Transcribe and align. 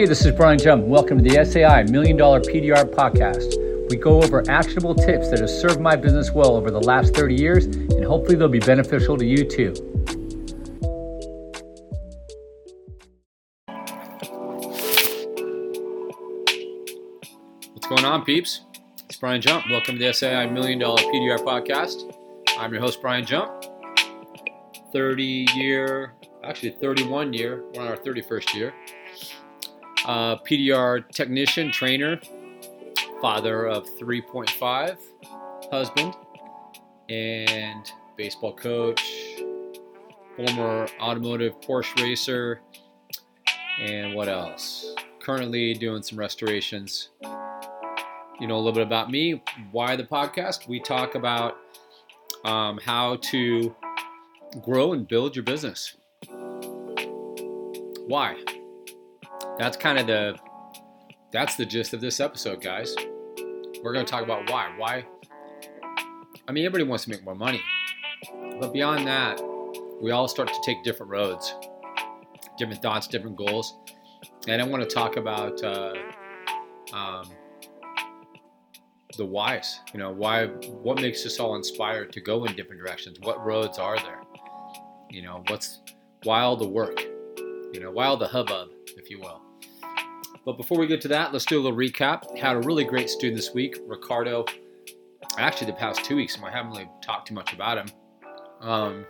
Hey, 0.00 0.06
this 0.06 0.24
is 0.24 0.32
Brian 0.34 0.58
Jump. 0.58 0.86
Welcome 0.86 1.22
to 1.22 1.28
the 1.28 1.44
SAI 1.44 1.82
Million 1.82 2.16
Dollar 2.16 2.40
PDR 2.40 2.90
Podcast. 2.90 3.90
We 3.90 3.98
go 3.98 4.22
over 4.22 4.42
actionable 4.48 4.94
tips 4.94 5.28
that 5.28 5.40
have 5.40 5.50
served 5.50 5.78
my 5.78 5.94
business 5.94 6.30
well 6.30 6.56
over 6.56 6.70
the 6.70 6.80
last 6.80 7.14
30 7.14 7.34
years, 7.34 7.66
and 7.66 8.02
hopefully 8.02 8.34
they'll 8.34 8.48
be 8.48 8.60
beneficial 8.60 9.18
to 9.18 9.26
you 9.26 9.44
too. 9.44 9.74
What's 17.74 17.86
going 17.86 18.06
on, 18.06 18.24
peeps? 18.24 18.62
It's 19.06 19.18
Brian 19.18 19.42
Jump. 19.42 19.66
Welcome 19.68 19.98
to 19.98 20.06
the 20.06 20.14
SAI 20.14 20.46
Million 20.46 20.78
Dollar 20.78 21.02
PDR 21.02 21.40
Podcast. 21.40 22.10
I'm 22.58 22.72
your 22.72 22.80
host, 22.80 23.02
Brian 23.02 23.26
Jump. 23.26 23.52
30 24.94 25.46
year, 25.56 26.14
actually 26.42 26.70
31 26.70 27.34
year, 27.34 27.64
we're 27.74 27.82
on 27.82 27.88
our 27.88 27.98
31st 27.98 28.54
year 28.54 28.72
uh, 30.06 30.36
PDR 30.36 31.08
technician, 31.10 31.70
trainer, 31.70 32.20
father 33.20 33.66
of 33.66 33.86
3.5, 33.98 34.96
husband, 35.70 36.14
and 37.08 37.92
baseball 38.16 38.54
coach, 38.54 39.02
former 40.36 40.86
automotive 41.00 41.60
Porsche 41.60 42.00
racer, 42.02 42.60
and 43.80 44.14
what 44.14 44.28
else? 44.28 44.94
Currently 45.20 45.74
doing 45.74 46.02
some 46.02 46.18
restorations. 46.18 47.10
You 47.22 48.46
know 48.46 48.56
a 48.56 48.58
little 48.58 48.72
bit 48.72 48.82
about 48.82 49.10
me. 49.10 49.42
Why 49.70 49.96
the 49.96 50.04
podcast? 50.04 50.66
We 50.66 50.80
talk 50.80 51.14
about 51.14 51.56
um, 52.44 52.78
how 52.82 53.16
to 53.16 53.74
grow 54.62 54.92
and 54.92 55.06
build 55.06 55.36
your 55.36 55.44
business. 55.44 55.96
Why? 58.06 58.36
That's 59.60 59.76
kind 59.76 59.98
of 59.98 60.06
the 60.06 60.38
that's 61.32 61.56
the 61.56 61.66
gist 61.66 61.92
of 61.92 62.00
this 62.00 62.18
episode, 62.18 62.62
guys. 62.62 62.96
We're 63.82 63.92
going 63.92 64.06
to 64.06 64.10
talk 64.10 64.22
about 64.24 64.50
why. 64.50 64.72
Why? 64.76 65.04
I 66.48 66.52
mean, 66.52 66.64
everybody 66.64 66.84
wants 66.84 67.04
to 67.04 67.10
make 67.10 67.22
more 67.22 67.34
money, 67.34 67.60
but 68.58 68.72
beyond 68.72 69.06
that, 69.06 69.40
we 70.00 70.12
all 70.12 70.28
start 70.28 70.48
to 70.48 70.60
take 70.64 70.82
different 70.82 71.12
roads, 71.12 71.54
different 72.58 72.80
thoughts, 72.80 73.06
different 73.06 73.36
goals, 73.36 73.76
and 74.48 74.62
I 74.62 74.64
want 74.66 74.82
to 74.82 74.88
talk 74.88 75.16
about 75.16 75.62
uh, 75.62 75.92
um, 76.94 77.30
the 79.18 79.26
whys. 79.26 79.80
You 79.92 80.00
know, 80.00 80.10
why? 80.10 80.46
What 80.46 81.02
makes 81.02 81.26
us 81.26 81.38
all 81.38 81.54
inspired 81.54 82.12
to 82.14 82.20
go 82.22 82.46
in 82.46 82.56
different 82.56 82.80
directions? 82.80 83.18
What 83.20 83.44
roads 83.44 83.78
are 83.78 83.98
there? 83.98 84.22
You 85.10 85.20
know, 85.20 85.44
what's 85.48 85.82
why 86.22 86.40
all 86.40 86.56
the 86.56 86.68
work? 86.68 87.02
You 87.72 87.80
know, 87.80 87.90
why 87.90 88.06
all 88.06 88.16
the 88.16 88.26
hubbub, 88.26 88.70
if 88.96 89.10
you 89.10 89.20
will. 89.20 89.49
But 90.44 90.56
before 90.56 90.78
we 90.78 90.86
get 90.86 91.00
to 91.02 91.08
that, 91.08 91.32
let's 91.32 91.44
do 91.44 91.60
a 91.60 91.62
little 91.62 91.78
recap. 91.78 92.36
Had 92.38 92.56
a 92.56 92.60
really 92.60 92.84
great 92.84 93.10
student 93.10 93.36
this 93.36 93.52
week, 93.52 93.78
Ricardo. 93.86 94.46
Actually, 95.38 95.68
the 95.68 95.76
past 95.76 96.04
two 96.04 96.16
weeks, 96.16 96.38
I 96.42 96.50
haven't 96.50 96.72
really 96.72 96.88
talked 97.02 97.28
too 97.28 97.34
much 97.34 97.52
about 97.52 97.78
him. 97.78 97.86
Um, 98.60 99.06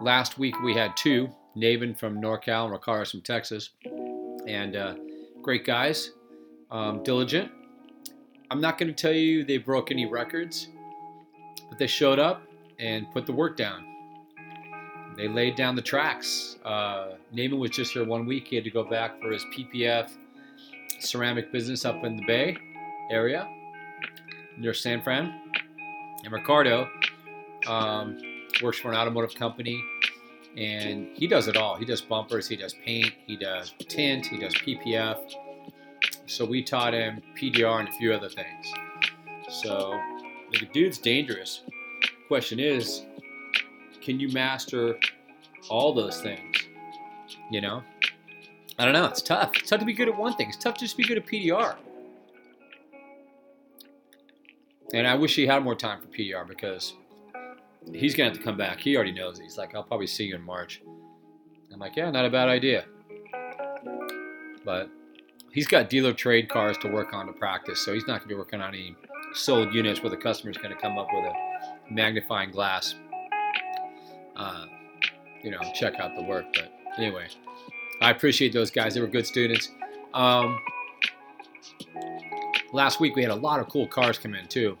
last 0.00 0.38
week 0.38 0.60
we 0.62 0.74
had 0.74 0.96
two, 0.96 1.28
Navin 1.56 1.96
from 1.98 2.20
NorCal 2.20 2.64
and 2.64 2.72
Ricardo 2.72 3.04
from 3.10 3.20
Texas, 3.22 3.70
and 4.46 4.76
uh, 4.76 4.94
great 5.42 5.64
guys, 5.64 6.12
um, 6.70 7.02
diligent. 7.02 7.50
I'm 8.50 8.60
not 8.60 8.78
going 8.78 8.88
to 8.88 8.94
tell 8.94 9.12
you 9.12 9.44
they 9.44 9.58
broke 9.58 9.90
any 9.90 10.06
records, 10.06 10.68
but 11.68 11.78
they 11.78 11.86
showed 11.86 12.18
up 12.18 12.42
and 12.78 13.10
put 13.12 13.26
the 13.26 13.32
work 13.32 13.56
down 13.56 13.84
they 15.16 15.28
laid 15.28 15.56
down 15.56 15.76
the 15.76 15.82
tracks. 15.82 16.56
Uh, 16.64 17.14
Naaman 17.32 17.58
was 17.58 17.70
just 17.70 17.92
here 17.92 18.04
one 18.04 18.26
week. 18.26 18.48
He 18.48 18.56
had 18.56 18.64
to 18.64 18.70
go 18.70 18.84
back 18.84 19.20
for 19.20 19.30
his 19.30 19.44
PPF 19.56 20.10
ceramic 20.98 21.50
business 21.52 21.84
up 21.84 22.04
in 22.04 22.16
the 22.16 22.24
Bay 22.26 22.56
area 23.10 23.48
near 24.58 24.74
San 24.74 25.02
Fran. 25.02 25.40
And 26.24 26.32
Ricardo 26.32 26.88
um, 27.66 28.18
works 28.62 28.78
for 28.78 28.90
an 28.90 28.96
automotive 28.96 29.34
company 29.34 29.82
and 30.56 31.08
he 31.14 31.26
does 31.26 31.48
it 31.48 31.56
all. 31.56 31.76
He 31.76 31.84
does 31.84 32.00
bumpers, 32.00 32.48
he 32.48 32.56
does 32.56 32.74
paint, 32.84 33.12
he 33.26 33.36
does 33.36 33.74
tint, 33.88 34.26
he 34.26 34.38
does 34.38 34.54
PPF. 34.54 35.18
So 36.26 36.44
we 36.44 36.62
taught 36.62 36.92
him 36.92 37.22
PDR 37.40 37.80
and 37.80 37.88
a 37.88 37.92
few 37.92 38.12
other 38.12 38.28
things. 38.28 38.72
So 39.48 39.98
the 40.52 40.66
dude's 40.72 40.98
dangerous. 40.98 41.62
Question 42.28 42.60
is, 42.60 43.06
can 44.00 44.18
you 44.18 44.28
master 44.28 44.98
all 45.68 45.92
those 45.92 46.20
things? 46.20 46.56
You 47.50 47.60
know? 47.60 47.82
I 48.78 48.84
don't 48.84 48.94
know. 48.94 49.04
It's 49.04 49.22
tough. 49.22 49.52
It's 49.56 49.68
tough 49.68 49.80
to 49.80 49.86
be 49.86 49.92
good 49.92 50.08
at 50.08 50.16
one 50.16 50.34
thing. 50.34 50.48
It's 50.48 50.56
tough 50.56 50.78
just 50.78 50.92
to 50.92 50.96
be 50.96 51.04
good 51.04 51.18
at 51.18 51.26
PDR. 51.26 51.76
And 54.92 55.06
I 55.06 55.14
wish 55.14 55.36
he 55.36 55.46
had 55.46 55.62
more 55.62 55.74
time 55.74 56.00
for 56.00 56.08
PDR 56.08 56.48
because 56.48 56.94
he's 57.92 58.14
going 58.14 58.30
to 58.30 58.34
have 58.34 58.38
to 58.38 58.42
come 58.42 58.56
back. 58.56 58.80
He 58.80 58.96
already 58.96 59.12
knows. 59.12 59.38
He's 59.38 59.58
like, 59.58 59.74
I'll 59.74 59.84
probably 59.84 60.06
see 60.06 60.24
you 60.24 60.34
in 60.34 60.42
March. 60.42 60.82
I'm 61.72 61.78
like, 61.78 61.94
yeah, 61.94 62.10
not 62.10 62.24
a 62.24 62.30
bad 62.30 62.48
idea. 62.48 62.84
But 64.64 64.90
he's 65.52 65.68
got 65.68 65.88
dealer 65.88 66.12
trade 66.12 66.48
cars 66.48 66.76
to 66.78 66.88
work 66.88 67.12
on 67.12 67.26
to 67.26 67.32
practice, 67.32 67.84
so 67.84 67.94
he's 67.94 68.06
not 68.06 68.18
going 68.18 68.22
to 68.22 68.28
be 68.28 68.34
working 68.34 68.60
on 68.60 68.74
any 68.74 68.96
sold 69.34 69.72
units 69.72 70.02
where 70.02 70.10
the 70.10 70.16
customer's 70.16 70.56
going 70.56 70.74
to 70.74 70.80
come 70.80 70.98
up 70.98 71.06
with 71.12 71.24
a 71.24 71.92
magnifying 71.92 72.50
glass 72.50 72.94
uh, 74.40 74.64
you 75.42 75.50
know, 75.50 75.58
check 75.74 76.00
out 76.00 76.16
the 76.16 76.22
work. 76.22 76.46
But 76.54 76.72
anyway, 76.96 77.28
I 78.00 78.10
appreciate 78.10 78.52
those 78.52 78.70
guys. 78.70 78.94
They 78.94 79.00
were 79.00 79.06
good 79.06 79.26
students. 79.26 79.70
Um, 80.14 80.58
last 82.72 83.00
week 83.00 83.14
we 83.14 83.22
had 83.22 83.30
a 83.30 83.36
lot 83.36 83.60
of 83.60 83.68
cool 83.68 83.86
cars 83.86 84.18
come 84.18 84.34
in 84.34 84.46
too. 84.48 84.76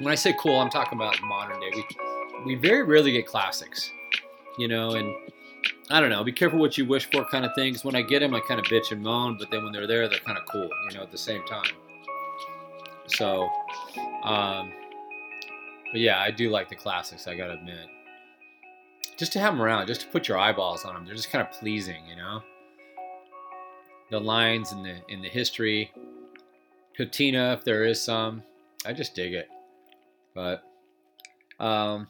When 0.00 0.10
I 0.10 0.14
say 0.14 0.34
cool, 0.38 0.58
I'm 0.58 0.70
talking 0.70 0.98
about 0.98 1.20
modern 1.22 1.60
day. 1.60 1.70
We 1.74 1.84
we 2.44 2.54
very 2.54 2.82
rarely 2.82 3.12
get 3.12 3.26
classics, 3.26 3.90
you 4.58 4.66
know, 4.66 4.92
and 4.92 5.14
I 5.90 6.00
don't 6.00 6.08
know. 6.08 6.24
Be 6.24 6.32
careful 6.32 6.58
what 6.58 6.78
you 6.78 6.86
wish 6.86 7.08
for, 7.10 7.24
kind 7.26 7.44
of 7.44 7.54
things. 7.54 7.84
When 7.84 7.94
I 7.94 8.02
get 8.02 8.20
them, 8.20 8.34
I 8.34 8.40
kind 8.40 8.58
of 8.58 8.66
bitch 8.66 8.92
and 8.92 9.02
moan, 9.02 9.36
but 9.38 9.50
then 9.50 9.62
when 9.62 9.72
they're 9.72 9.86
there, 9.86 10.08
they're 10.08 10.20
kind 10.20 10.38
of 10.38 10.46
cool, 10.46 10.68
you 10.88 10.96
know, 10.96 11.02
at 11.02 11.10
the 11.10 11.18
same 11.18 11.44
time. 11.44 11.70
So, 13.06 13.48
um, 14.24 14.72
but 15.92 16.00
yeah, 16.00 16.20
I 16.20 16.30
do 16.30 16.48
like 16.48 16.70
the 16.70 16.76
classics. 16.76 17.26
I 17.28 17.34
gotta 17.36 17.54
admit 17.54 17.88
just 19.20 19.34
to 19.34 19.38
have 19.38 19.52
them 19.52 19.60
around, 19.60 19.86
just 19.86 20.00
to 20.00 20.06
put 20.06 20.28
your 20.28 20.38
eyeballs 20.38 20.86
on 20.86 20.94
them. 20.94 21.04
They're 21.04 21.14
just 21.14 21.30
kind 21.30 21.46
of 21.46 21.52
pleasing, 21.52 22.06
you 22.08 22.16
know. 22.16 22.42
The 24.10 24.18
lines 24.18 24.72
in 24.72 24.82
the 24.82 24.96
in 25.08 25.20
the 25.20 25.28
history, 25.28 25.92
patina 26.96 27.52
if 27.52 27.62
there 27.62 27.84
is 27.84 28.02
some. 28.02 28.42
I 28.86 28.94
just 28.94 29.14
dig 29.14 29.34
it. 29.34 29.48
But 30.34 30.64
um, 31.60 32.08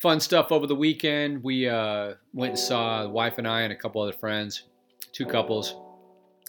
fun 0.00 0.18
stuff 0.18 0.50
over 0.50 0.66
the 0.66 0.74
weekend. 0.74 1.44
We 1.44 1.68
uh, 1.68 2.14
went 2.34 2.50
and 2.50 2.58
saw 2.58 3.04
the 3.04 3.08
wife 3.08 3.38
and 3.38 3.46
I 3.46 3.60
and 3.60 3.72
a 3.72 3.76
couple 3.76 4.02
other 4.02 4.12
friends, 4.12 4.64
two 5.12 5.24
couples. 5.24 5.76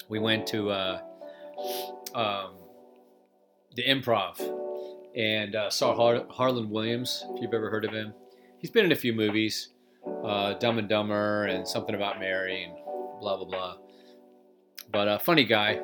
We 0.09 0.17
went 0.17 0.47
to 0.47 0.71
uh, 0.71 1.01
um, 2.15 2.53
the 3.75 3.83
Improv 3.83 4.41
and 5.15 5.55
uh, 5.55 5.69
saw 5.69 5.95
Har- 5.95 6.25
Harland 6.31 6.71
Williams. 6.71 7.23
If 7.35 7.43
you've 7.43 7.53
ever 7.53 7.69
heard 7.69 7.85
of 7.85 7.91
him, 7.91 8.15
he's 8.59 8.69
been 8.69 8.85
in 8.85 8.91
a 8.91 8.95
few 8.95 9.13
movies, 9.13 9.69
uh, 10.23 10.53
Dumb 10.53 10.77
and 10.77 10.87
Dumber 10.87 11.45
and 11.45 11.67
something 11.67 11.95
about 11.95 12.19
Mary 12.19 12.63
and 12.63 12.73
blah 13.19 13.37
blah 13.37 13.45
blah. 13.45 13.75
But 14.91 15.07
a 15.07 15.11
uh, 15.11 15.19
funny 15.19 15.45
guy. 15.45 15.81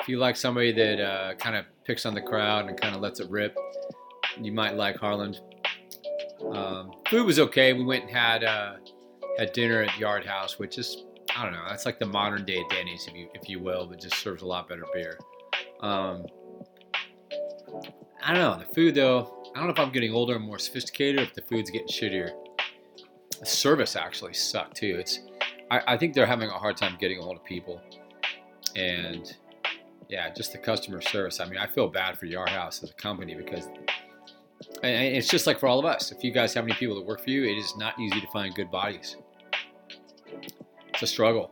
If 0.00 0.08
you 0.08 0.18
like 0.18 0.34
somebody 0.34 0.72
that 0.72 1.00
uh, 1.00 1.34
kind 1.36 1.54
of 1.54 1.66
picks 1.84 2.04
on 2.04 2.14
the 2.14 2.20
crowd 2.20 2.68
and 2.68 2.80
kind 2.80 2.96
of 2.96 3.00
lets 3.00 3.20
it 3.20 3.30
rip, 3.30 3.56
you 4.40 4.50
might 4.50 4.74
like 4.74 4.96
Harland. 4.96 5.40
Um, 6.52 6.92
food 7.08 7.26
was 7.26 7.38
okay. 7.38 7.72
We 7.72 7.84
went 7.84 8.04
and 8.04 8.12
had 8.12 8.42
uh, 8.42 8.74
had 9.38 9.52
dinner 9.52 9.82
at 9.82 9.96
Yard 9.98 10.26
House, 10.26 10.58
which 10.58 10.78
is 10.78 11.04
I 11.36 11.44
don't 11.44 11.52
know. 11.52 11.64
That's 11.68 11.86
like 11.86 11.98
the 11.98 12.06
modern 12.06 12.44
day 12.44 12.62
Denny's, 12.70 13.06
if 13.06 13.14
you 13.14 13.28
if 13.34 13.48
you 13.48 13.60
will, 13.60 13.86
but 13.86 14.00
just 14.00 14.16
serves 14.16 14.42
a 14.42 14.46
lot 14.46 14.68
better 14.68 14.84
beer. 14.92 15.18
Um, 15.80 16.26
I 18.22 18.34
don't 18.34 18.38
know. 18.38 18.58
The 18.58 18.74
food 18.74 18.94
though, 18.94 19.43
I 19.54 19.58
don't 19.58 19.68
know 19.68 19.72
if 19.72 19.78
I'm 19.78 19.92
getting 19.92 20.12
older 20.12 20.34
and 20.34 20.44
more 20.44 20.58
sophisticated, 20.58 21.20
if 21.20 21.34
the 21.34 21.42
food's 21.42 21.70
getting 21.70 21.86
shittier. 21.86 22.30
The 23.38 23.46
service 23.46 23.94
actually 23.94 24.34
sucked 24.34 24.76
too. 24.76 24.96
It's, 24.98 25.20
I, 25.70 25.80
I 25.86 25.96
think 25.96 26.14
they're 26.14 26.26
having 26.26 26.48
a 26.48 26.58
hard 26.58 26.76
time 26.76 26.96
getting 26.98 27.20
a 27.20 27.22
hold 27.22 27.36
of 27.36 27.44
people, 27.44 27.80
and 28.74 29.36
yeah, 30.08 30.32
just 30.32 30.52
the 30.52 30.58
customer 30.58 31.00
service. 31.00 31.38
I 31.38 31.44
mean, 31.44 31.58
I 31.58 31.66
feel 31.66 31.88
bad 31.88 32.18
for 32.18 32.26
Yard 32.26 32.48
House 32.48 32.82
as 32.82 32.90
a 32.90 32.94
company 32.94 33.34
because 33.34 33.68
and 34.82 35.16
it's 35.16 35.28
just 35.28 35.46
like 35.46 35.58
for 35.58 35.68
all 35.68 35.78
of 35.78 35.84
us. 35.84 36.10
If 36.10 36.24
you 36.24 36.32
guys 36.32 36.52
have 36.54 36.64
any 36.64 36.74
people 36.74 36.96
that 36.96 37.04
work 37.04 37.22
for 37.22 37.30
you, 37.30 37.44
it 37.44 37.56
is 37.56 37.76
not 37.76 37.98
easy 37.98 38.20
to 38.20 38.26
find 38.28 38.54
good 38.54 38.70
bodies. 38.70 39.16
It's 40.88 41.02
a 41.02 41.06
struggle. 41.06 41.50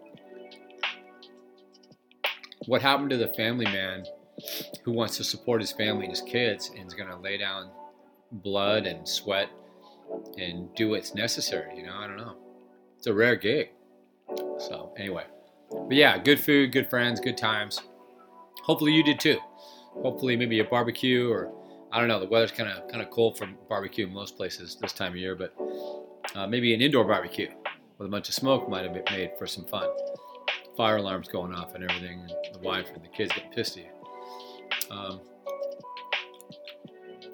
What 2.67 2.83
happened 2.83 3.11
to 3.11 3.17
the 3.17 3.29
family 3.29 3.65
man 3.65 4.05
who 4.85 4.93
wants 4.93 5.17
to 5.17 5.25
support 5.25 5.61
his 5.61 5.73
family 5.73 6.07
and 6.07 6.13
his 6.13 6.23
kids 6.23 6.71
and 6.77 6.87
is 6.87 6.95
going 6.95 7.09
to 7.09 7.17
lay 7.17 7.39
down 7.39 7.71
blood 8.33 8.87
and 8.87 9.07
sweat 9.07 9.49
and 10.39 10.75
do 10.75 10.91
what's 10.91 11.15
necessary. 11.15 11.77
You 11.77 11.87
know, 11.87 11.95
I 11.95 12.07
don't 12.07 12.17
know. 12.17 12.37
It's 12.97 13.07
a 13.07 13.15
rare 13.15 13.37
gig. 13.37 13.71
So 14.59 14.93
anyway, 14.97 15.25
but 15.71 15.93
yeah, 15.93 16.19
good 16.19 16.41
food, 16.41 16.73
good 16.73 16.89
friends, 16.89 17.21
good 17.21 17.37
times. 17.37 17.81
Hopefully 18.63 18.93
you 18.93 19.03
did 19.03 19.21
too. 19.21 19.39
Hopefully 20.03 20.37
maybe 20.37 20.61
a 20.61 20.65
barbecue 20.65 21.29
or 21.29 21.53
I 21.91 21.99
don't 21.99 22.09
know. 22.09 22.21
The 22.21 22.27
weather's 22.27 22.53
kind 22.53 22.71
of 22.71 22.89
kind 22.89 23.03
of 23.03 23.11
cold 23.11 23.37
for 23.37 23.47
barbecue 23.69 24.07
in 24.07 24.15
most 24.15 24.37
places 24.37 24.77
this 24.81 24.93
time 24.93 25.13
of 25.13 25.17
year, 25.17 25.35
but 25.35 25.55
uh, 26.35 26.47
maybe 26.47 26.73
an 26.73 26.81
indoor 26.81 27.05
barbecue 27.05 27.51
with 27.99 28.09
a 28.09 28.11
bunch 28.11 28.29
of 28.29 28.35
smoke 28.35 28.69
might 28.69 28.85
have 28.85 28.95
been 28.95 29.05
made 29.11 29.33
for 29.39 29.47
some 29.47 29.65
fun. 29.67 29.89
Fire 30.77 30.97
alarms 30.97 31.29
going 31.29 31.53
off 31.53 31.75
and 31.75 31.85
everything, 31.85 32.21
and 32.21 32.55
the 32.55 32.61
wife 32.61 32.89
and 32.95 33.05
the 33.05 33.09
kids 33.09 33.33
getting 33.35 33.51
pissed 33.51 33.77
at 33.77 33.85
you. 33.85 33.91
Um, 34.91 35.21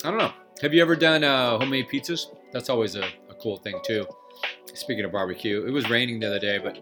I 0.04 0.10
don't 0.10 0.18
know. 0.18 0.32
Have 0.60 0.74
you 0.74 0.82
ever 0.82 0.96
done 0.96 1.22
uh, 1.22 1.56
homemade 1.56 1.88
pizzas? 1.88 2.34
That's 2.52 2.68
always 2.68 2.96
a, 2.96 3.04
a 3.04 3.34
cool 3.40 3.58
thing 3.58 3.80
too. 3.84 4.06
Speaking 4.74 5.04
of 5.04 5.12
barbecue, 5.12 5.64
it 5.64 5.70
was 5.70 5.88
raining 5.88 6.18
the 6.18 6.26
other 6.26 6.40
day, 6.40 6.58
but 6.58 6.80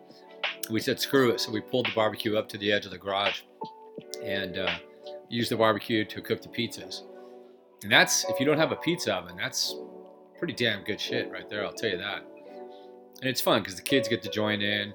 we 0.71 0.81
said 0.81 0.99
screw 0.99 1.31
it, 1.31 1.41
so 1.41 1.53
we 1.53 1.61
pulled 1.61 1.87
the 1.87 1.93
barbecue 1.95 2.39
up 2.39 2.49
to 2.49 2.59
the 2.59 2.73
edge 2.73 2.87
of 2.87 2.91
the 2.91 2.99
garage 2.99 3.43
and 4.25 4.57
uh, 4.57 4.75
used 5.29 5.51
the 5.51 5.57
barbecue 5.57 6.07
to 6.07 6.23
cook 6.23 6.41
the 6.41 6.49
pizzas. 6.49 7.03
And 7.83 7.93
that's 7.93 8.25
if 8.31 8.41
you 8.41 8.47
don't 8.47 8.57
have 8.57 8.73
a 8.73 8.77
pizza 8.77 9.15
oven, 9.15 9.37
that's 9.37 9.75
pretty 10.39 10.55
damn 10.55 10.83
good 10.83 11.01
shit 11.01 11.31
right 11.31 11.49
there. 11.51 11.65
I'll 11.65 11.73
tell 11.75 11.91
you 11.91 11.99
that. 11.99 12.25
And 13.21 13.29
it's 13.31 13.43
fun 13.43 13.61
because 13.61 13.77
the 13.77 13.83
kids 13.83 14.09
get 14.09 14.23
to 14.23 14.31
join 14.31 14.63
in, 14.63 14.95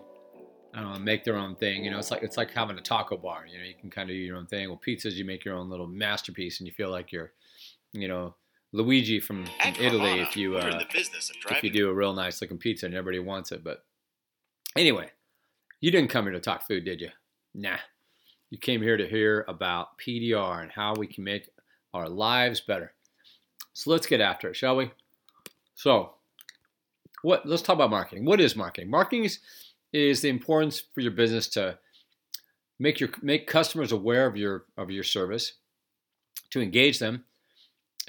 know, 0.74 0.98
make 1.00 1.24
their 1.24 1.38
own 1.38 1.56
thing. 1.56 1.86
You 1.86 1.92
know, 1.92 2.00
it's 2.00 2.10
like 2.10 2.24
it's 2.24 2.38
like 2.38 2.52
having 2.52 2.78
a 2.78 2.82
taco 2.82 3.18
bar. 3.18 3.46
You 3.46 3.60
know, 3.60 3.66
you 3.66 3.76
can 3.80 3.92
kind 3.92 4.10
of 4.10 4.16
do 4.16 4.20
your 4.20 4.38
own 4.38 4.48
thing. 4.48 4.70
Well, 4.70 4.82
pizzas, 4.86 5.14
you 5.14 5.26
make 5.26 5.46
your 5.46 5.56
own 5.56 5.70
little 5.70 5.88
masterpiece, 5.88 6.60
and 6.60 6.68
you 6.68 6.74
feel 6.74 6.90
like 6.90 7.12
you're, 7.12 7.32
you 7.94 8.08
know, 8.08 8.36
Luigi 8.74 9.20
from, 9.20 9.46
from 9.46 9.76
Italy. 9.80 10.20
If 10.22 10.38
you 10.38 10.58
uh, 10.58 10.82
if 10.94 11.64
you 11.64 11.70
do 11.70 11.90
a 11.90 11.94
real 11.94 12.14
nice 12.14 12.42
looking 12.42 12.58
pizza 12.58 12.86
and 12.86 12.96
everybody 12.96 13.20
wants 13.20 13.52
it, 13.52 13.64
but 13.64 13.84
anyway, 14.78 15.10
you 15.82 15.92
didn't 15.92 16.10
come 16.10 16.26
here 16.26 16.34
to 16.34 16.40
talk 16.40 16.66
food, 16.66 16.86
did 16.86 17.02
you? 17.02 17.10
Nah. 17.54 17.78
You 18.50 18.58
came 18.58 18.82
here 18.82 18.98
to 18.98 19.08
hear 19.08 19.46
about 19.48 19.98
PDR 19.98 20.62
and 20.62 20.72
how 20.72 20.94
we 20.96 21.08
can 21.08 21.24
make 21.24 21.50
our 21.94 22.10
lives 22.10 22.60
better. 22.60 22.94
So 23.74 23.92
let's 23.92 24.08
get 24.08 24.20
after 24.20 24.50
it, 24.50 24.56
shall 24.56 24.76
we? 24.76 24.92
So, 25.76 26.16
what? 27.22 27.46
Let's 27.46 27.62
talk 27.62 27.76
about 27.76 27.90
marketing. 27.90 28.26
What 28.26 28.42
is 28.42 28.56
marketing? 28.56 28.90
Marketing 28.90 29.24
is, 29.24 29.40
is 29.94 30.22
the 30.22 30.30
importance 30.30 30.84
for 30.94 31.00
your 31.02 31.12
business 31.12 31.48
to 31.50 31.78
make 32.78 33.00
your 33.00 33.10
make 33.22 33.48
customers 33.48 33.92
aware 33.92 34.26
of 34.26 34.36
your 34.36 34.66
of 34.78 34.92
your 34.92 35.04
service, 35.04 35.54
to 36.50 36.62
engage 36.62 37.00
them, 37.00 37.24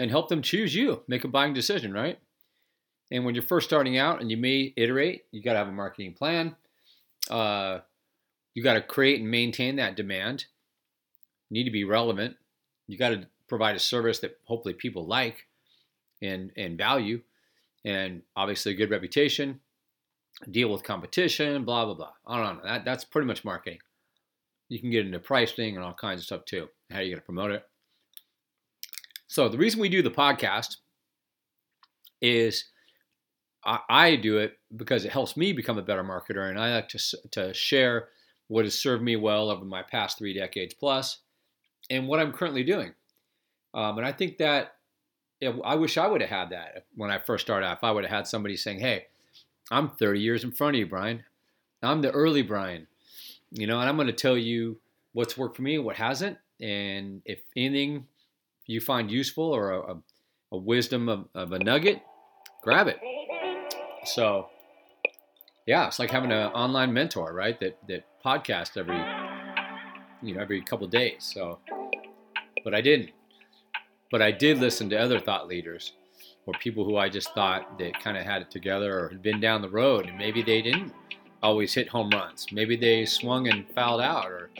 and 0.02 0.10
help 0.10 0.28
them 0.28 0.42
choose 0.42 0.74
you, 0.74 1.04
make 1.06 1.22
a 1.22 1.28
buying 1.28 1.54
decision, 1.54 1.92
right? 1.92 2.18
And 3.12 3.24
when 3.24 3.36
you're 3.36 3.42
first 3.44 3.68
starting 3.68 3.98
out, 3.98 4.20
and 4.20 4.32
you 4.32 4.36
may 4.36 4.74
iterate, 4.76 5.26
you 5.30 5.40
got 5.40 5.52
to 5.52 5.60
have 5.60 5.68
a 5.68 5.72
marketing 5.72 6.14
plan. 6.14 6.56
Uh, 7.30 7.78
you 8.52 8.64
got 8.64 8.74
to 8.74 8.82
create 8.82 9.20
and 9.20 9.30
maintain 9.30 9.76
that 9.76 9.94
demand. 9.94 10.46
You 11.48 11.54
need 11.54 11.64
to 11.64 11.70
be 11.70 11.84
relevant. 11.84 12.36
You 12.88 12.98
got 12.98 13.10
to 13.10 13.28
provide 13.46 13.76
a 13.76 13.78
service 13.78 14.18
that 14.20 14.40
hopefully 14.44 14.74
people 14.74 15.06
like 15.06 15.46
and 16.20 16.50
and 16.56 16.76
value, 16.76 17.20
and 17.84 18.22
obviously 18.34 18.72
a 18.72 18.76
good 18.76 18.90
reputation. 18.90 19.60
Deal 20.50 20.72
with 20.72 20.82
competition, 20.82 21.64
blah 21.64 21.84
blah 21.84 21.94
blah. 21.94 22.12
I 22.26 22.42
don't 22.42 22.56
know. 22.56 22.64
That 22.64 22.84
that's 22.84 23.04
pretty 23.04 23.28
much 23.28 23.44
marketing. 23.44 23.78
You 24.68 24.80
can 24.80 24.90
get 24.90 25.06
into 25.06 25.20
pricing 25.20 25.76
and 25.76 25.84
all 25.84 25.94
kinds 25.94 26.20
of 26.20 26.26
stuff 26.26 26.44
too. 26.44 26.68
How 26.90 26.98
are 26.98 27.02
you 27.02 27.10
going 27.10 27.20
to 27.20 27.24
promote 27.24 27.52
it? 27.52 27.64
So 29.32 29.48
the 29.48 29.56
reason 29.56 29.80
we 29.80 29.88
do 29.88 30.02
the 30.02 30.10
podcast 30.10 30.76
is 32.20 32.66
I, 33.64 33.78
I 33.88 34.16
do 34.16 34.36
it 34.36 34.58
because 34.76 35.06
it 35.06 35.10
helps 35.10 35.38
me 35.38 35.54
become 35.54 35.78
a 35.78 35.82
better 35.82 36.04
marketer, 36.04 36.50
and 36.50 36.60
I 36.60 36.74
like 36.74 36.90
to 36.90 36.98
to 37.30 37.54
share 37.54 38.08
what 38.48 38.66
has 38.66 38.78
served 38.78 39.02
me 39.02 39.16
well 39.16 39.48
over 39.48 39.64
my 39.64 39.84
past 39.84 40.18
three 40.18 40.34
decades 40.34 40.74
plus, 40.74 41.20
and 41.88 42.08
what 42.08 42.20
I'm 42.20 42.30
currently 42.30 42.62
doing. 42.62 42.92
Um, 43.72 43.96
and 43.96 44.06
I 44.06 44.12
think 44.12 44.36
that 44.36 44.74
I 45.64 45.76
wish 45.76 45.96
I 45.96 46.08
would 46.08 46.20
have 46.20 46.28
had 46.28 46.50
that 46.50 46.84
when 46.94 47.10
I 47.10 47.16
first 47.16 47.46
started 47.46 47.64
out. 47.64 47.78
I 47.82 47.90
would 47.90 48.04
have 48.04 48.14
had 48.14 48.26
somebody 48.26 48.58
saying, 48.58 48.80
"Hey, 48.80 49.06
I'm 49.70 49.88
30 49.88 50.20
years 50.20 50.44
in 50.44 50.52
front 50.52 50.76
of 50.76 50.80
you, 50.80 50.86
Brian. 50.86 51.24
I'm 51.82 52.02
the 52.02 52.10
early 52.10 52.42
Brian, 52.42 52.86
you 53.50 53.66
know, 53.66 53.80
and 53.80 53.88
I'm 53.88 53.96
going 53.96 54.08
to 54.08 54.12
tell 54.12 54.36
you 54.36 54.78
what's 55.14 55.38
worked 55.38 55.56
for 55.56 55.62
me, 55.62 55.78
what 55.78 55.96
hasn't, 55.96 56.36
and 56.60 57.22
if 57.24 57.40
anything 57.56 58.08
you 58.66 58.80
find 58.80 59.10
useful 59.10 59.44
or 59.44 59.72
a, 59.72 59.96
a, 60.52 60.56
wisdom 60.56 61.08
of, 61.08 61.26
of, 61.34 61.52
a 61.52 61.58
nugget, 61.58 62.02
grab 62.62 62.88
it." 62.88 62.98
So, 64.04 64.48
yeah, 65.66 65.86
it's 65.86 65.98
like 65.98 66.10
having 66.10 66.32
an 66.32 66.48
online 66.52 66.92
mentor, 66.92 67.32
right? 67.32 67.58
That 67.60 67.78
that 67.88 68.04
podcast 68.24 68.76
every 68.76 69.02
you 70.22 70.34
know 70.34 70.40
every 70.40 70.62
couple 70.62 70.86
days. 70.88 71.30
So, 71.34 71.58
but 72.64 72.74
I 72.74 72.80
didn't. 72.80 73.10
But 74.10 74.20
I 74.20 74.30
did 74.30 74.58
listen 74.58 74.90
to 74.90 74.96
other 74.96 75.18
thought 75.18 75.48
leaders 75.48 75.92
or 76.46 76.54
people 76.54 76.84
who 76.84 76.96
I 76.96 77.08
just 77.08 77.32
thought 77.34 77.78
that 77.78 77.98
kind 78.00 78.16
of 78.16 78.24
had 78.24 78.42
it 78.42 78.50
together 78.50 78.98
or 78.98 79.08
had 79.08 79.22
been 79.22 79.40
down 79.40 79.62
the 79.62 79.70
road 79.70 80.06
and 80.06 80.18
maybe 80.18 80.42
they 80.42 80.60
didn't 80.60 80.92
always 81.42 81.74
hit 81.74 81.88
home 81.88 82.10
runs. 82.10 82.46
Maybe 82.52 82.76
they 82.76 83.04
swung 83.04 83.48
and 83.48 83.66
fouled 83.74 84.00
out 84.00 84.30
or, 84.30 84.50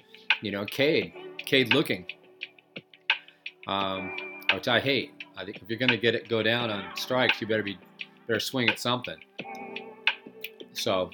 you 0.41 0.51
know, 0.51 0.65
Cade, 0.65 1.13
Cade 1.39 1.73
looking, 1.73 2.07
um, 3.67 4.17
which 4.55 4.69
I 4.69 4.81
hate. 4.81 5.25
I 5.37 5.44
think 5.44 5.62
if 5.62 5.69
you're 5.69 5.79
going 5.79 5.91
to 5.91 5.99
get 5.99 6.14
it 6.14 6.29
go 6.29 6.43
down 6.43 6.70
on 6.70 6.85
strikes, 6.97 7.41
you 7.41 7.47
better 7.47 7.62
be 7.62 7.79
better 8.26 8.41
swing 8.41 8.69
at 8.69 8.79
something. 8.79 9.17
So 10.73 11.11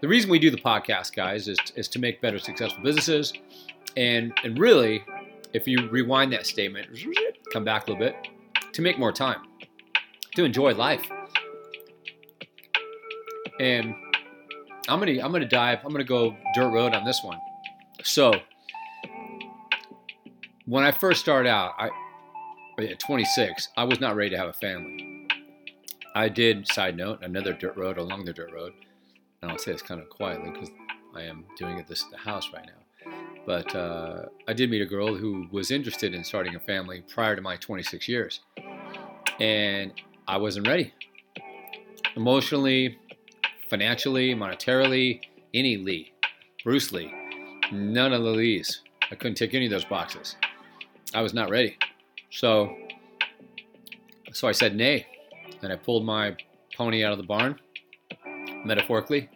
the 0.00 0.08
reason 0.08 0.30
we 0.30 0.38
do 0.38 0.50
the 0.50 0.58
podcast, 0.58 1.14
guys, 1.14 1.48
is, 1.48 1.58
is 1.76 1.88
to 1.88 1.98
make 1.98 2.20
better 2.20 2.38
successful 2.38 2.82
businesses. 2.82 3.32
And, 3.96 4.32
and 4.42 4.58
really, 4.58 5.04
if 5.52 5.68
you 5.68 5.88
rewind 5.88 6.32
that 6.32 6.46
statement, 6.46 6.88
come 7.52 7.64
back 7.64 7.86
a 7.86 7.92
little 7.92 8.04
bit, 8.04 8.16
to 8.72 8.82
make 8.82 8.98
more 8.98 9.12
time, 9.12 9.40
to 10.34 10.44
enjoy 10.44 10.74
life. 10.74 11.04
And 13.60 13.94
I'm 14.88 14.98
gonna 14.98 15.12
I'm 15.22 15.32
gonna 15.32 15.48
dive, 15.48 15.78
I'm 15.84 15.92
gonna 15.92 16.04
go 16.04 16.36
dirt 16.54 16.70
road 16.70 16.92
on 16.92 17.04
this 17.04 17.22
one. 17.22 17.38
So 18.02 18.32
when 20.66 20.84
I 20.84 20.92
first 20.92 21.20
started 21.20 21.48
out, 21.48 21.74
I 21.78 21.90
at 22.78 22.98
26, 22.98 23.68
I 23.76 23.84
was 23.84 24.00
not 24.00 24.16
ready 24.16 24.30
to 24.30 24.36
have 24.36 24.48
a 24.48 24.52
family. 24.52 25.28
I 26.16 26.28
did, 26.28 26.66
side 26.66 26.96
note, 26.96 27.20
another 27.22 27.52
dirt 27.52 27.76
road 27.76 27.98
along 27.98 28.24
the 28.24 28.32
dirt 28.32 28.52
road. 28.52 28.72
And 29.42 29.50
I'll 29.50 29.58
say 29.58 29.72
this 29.72 29.82
kind 29.82 30.00
of 30.00 30.08
quietly 30.08 30.50
because 30.50 30.70
I 31.14 31.22
am 31.22 31.44
doing 31.56 31.78
it 31.78 31.86
this 31.86 32.04
at 32.04 32.10
the 32.10 32.16
house 32.16 32.50
right 32.52 32.66
now. 32.66 33.12
But 33.46 33.74
uh, 33.74 34.26
I 34.48 34.54
did 34.54 34.70
meet 34.70 34.82
a 34.82 34.86
girl 34.86 35.14
who 35.14 35.46
was 35.52 35.70
interested 35.70 36.14
in 36.14 36.24
starting 36.24 36.56
a 36.56 36.60
family 36.60 37.04
prior 37.12 37.36
to 37.36 37.42
my 37.42 37.56
26 37.56 38.08
years. 38.08 38.40
And 39.38 39.92
I 40.26 40.36
wasn't 40.38 40.66
ready. 40.66 40.92
Emotionally, 42.16 42.98
financially, 43.68 44.34
monetarily, 44.34 45.20
any 45.52 45.76
Lee, 45.76 46.12
Bruce 46.64 46.90
Lee, 46.90 47.12
none 47.70 48.12
of 48.12 48.22
the 48.22 48.30
Lees. 48.30 48.80
I 49.10 49.14
couldn't 49.14 49.36
tick 49.36 49.54
any 49.54 49.66
of 49.66 49.70
those 49.70 49.84
boxes. 49.84 50.36
I 51.14 51.22
was 51.22 51.32
not 51.32 51.50
ready. 51.50 51.78
So, 52.30 52.76
so 54.32 54.48
I 54.48 54.52
said 54.52 54.74
nay. 54.74 55.06
And 55.62 55.72
I 55.72 55.76
pulled 55.76 56.04
my 56.04 56.36
pony 56.76 57.04
out 57.04 57.12
of 57.12 57.18
the 57.18 57.24
barn, 57.24 57.58
metaphorically, 58.64 59.30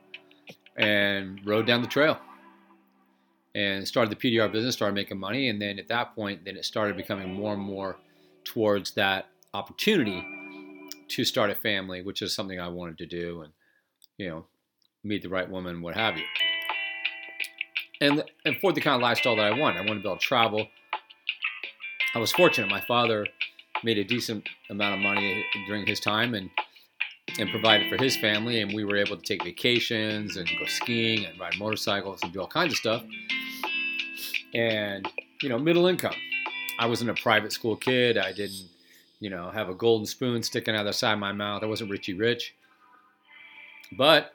and 0.77 1.41
rode 1.47 1.67
down 1.67 1.81
the 1.81 1.89
trail 1.89 2.19
and 3.55 3.87
started 3.87 4.11
the 4.11 4.17
PDR 4.17 4.51
business, 4.53 4.75
started 4.75 4.95
making 4.95 5.19
money, 5.19 5.49
and 5.49 5.61
then 5.61 5.79
at 5.79 5.89
that 5.89 6.15
point, 6.15 6.45
then 6.45 6.57
it 6.57 6.65
started 6.65 6.97
becoming 6.97 7.33
more 7.33 7.55
and 7.55 7.63
more 7.63 7.97
towards 8.45 8.93
that 8.93 9.27
opportunity 9.55 10.25
to 11.09 11.25
start 11.25 11.51
a 11.51 11.55
family, 11.55 12.03
which 12.03 12.23
is 12.23 12.35
something 12.35 12.61
I 12.61 12.69
wanted 12.69 12.99
to 12.99 13.07
do, 13.07 13.43
and 13.43 13.53
you 14.19 14.29
know, 14.29 14.47
meet 15.03 15.23
the 15.23 15.29
right 15.29 15.49
woman, 15.49 15.83
what 15.83 15.95
have 15.95 16.17
you. 16.17 16.25
And 18.01 18.23
and 18.45 18.57
for 18.59 18.73
the 18.73 18.81
kind 18.81 18.95
of 18.95 19.03
lifestyle 19.03 19.37
that 19.37 19.47
I 19.47 19.59
want, 19.59 19.77
I 19.77 19.81
want 19.81 19.99
to 19.99 20.03
be 20.03 20.09
able 20.09 20.19
to 20.19 20.25
travel. 20.25 20.69
I 22.15 22.19
was 22.19 22.33
fortunate; 22.33 22.71
my 22.71 22.81
father 22.81 23.27
made 23.85 23.99
a 23.99 24.05
decent 24.05 24.49
amount 24.71 24.95
of 24.95 25.01
money 25.01 25.45
during 25.67 25.87
his 25.87 26.01
time, 26.01 26.35
and 26.35 26.51
and 27.39 27.51
provided 27.51 27.91
for 27.91 28.03
his 28.03 28.17
family, 28.17 28.63
and 28.63 28.73
we 28.73 28.85
were 28.85 28.97
able 28.97 29.17
to 29.17 29.23
take 29.23 29.45
vacations 29.45 30.37
and 30.37 30.49
go 30.59 30.65
skiing 30.67 31.27
and 31.27 31.39
ride 31.39 31.59
motorcycles 31.59 32.21
and 32.23 32.33
do 32.33 32.41
all 32.41 32.47
kinds 32.47 32.73
of 32.73 32.79
stuff 32.79 33.05
and 34.55 35.07
you 35.43 35.49
know, 35.49 35.59
middle 35.59 35.87
income. 35.87 36.15
I 36.79 36.87
wasn't 36.87 37.11
a 37.11 37.15
private 37.15 37.53
school 37.53 37.77
kid. 37.77 38.19
I 38.19 38.33
didn't, 38.33 38.69
you 39.21 39.31
know, 39.31 39.51
have 39.51 39.69
a 39.69 39.75
golden 39.75 40.07
spoon 40.07 40.43
sticking 40.43 40.75
out 40.75 40.81
of 40.81 40.87
the 40.87 40.93
side 40.93 41.13
of 41.13 41.19
my 41.19 41.33
mouth. 41.33 41.63
I 41.63 41.67
wasn't 41.67 41.91
Richie 41.91 42.15
Rich, 42.15 42.55
but 43.97 44.33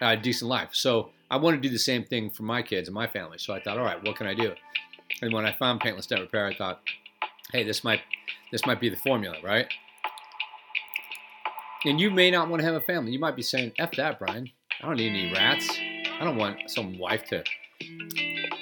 I 0.00 0.10
had 0.10 0.18
a 0.18 0.22
decent 0.22 0.48
life. 0.48 0.70
So 0.72 1.10
I 1.30 1.36
wanted 1.36 1.62
to 1.62 1.68
do 1.68 1.72
the 1.72 1.78
same 1.78 2.04
thing 2.04 2.30
for 2.30 2.42
my 2.42 2.62
kids 2.62 2.88
and 2.88 2.94
my 2.94 3.06
family. 3.06 3.38
So 3.38 3.54
I 3.54 3.60
thought, 3.60 3.78
all 3.78 3.84
right, 3.84 4.02
what 4.04 4.16
can 4.16 4.26
I 4.26 4.34
do? 4.34 4.54
And 5.22 5.32
when 5.32 5.46
I 5.46 5.52
found 5.52 5.80
Paintless 5.80 6.06
Dent 6.06 6.20
Repair, 6.20 6.46
I 6.46 6.54
thought, 6.54 6.80
hey, 7.52 7.64
this 7.64 7.84
might 7.84 8.00
this 8.52 8.66
might 8.66 8.80
be 8.80 8.88
the 8.88 8.96
formula, 8.96 9.36
right? 9.44 9.66
And 11.84 12.00
you 12.00 12.10
may 12.10 12.30
not 12.30 12.48
want 12.48 12.60
to 12.60 12.66
have 12.66 12.74
a 12.74 12.80
family. 12.80 13.12
You 13.12 13.18
might 13.18 13.36
be 13.36 13.42
saying, 13.42 13.72
F 13.78 13.92
that, 13.96 14.18
Brian. 14.18 14.50
I 14.82 14.86
don't 14.86 14.96
need 14.96 15.10
any 15.10 15.32
rats. 15.32 15.70
I 16.20 16.24
don't 16.24 16.36
want 16.36 16.70
some 16.70 16.98
wife 16.98 17.24
to 17.26 17.42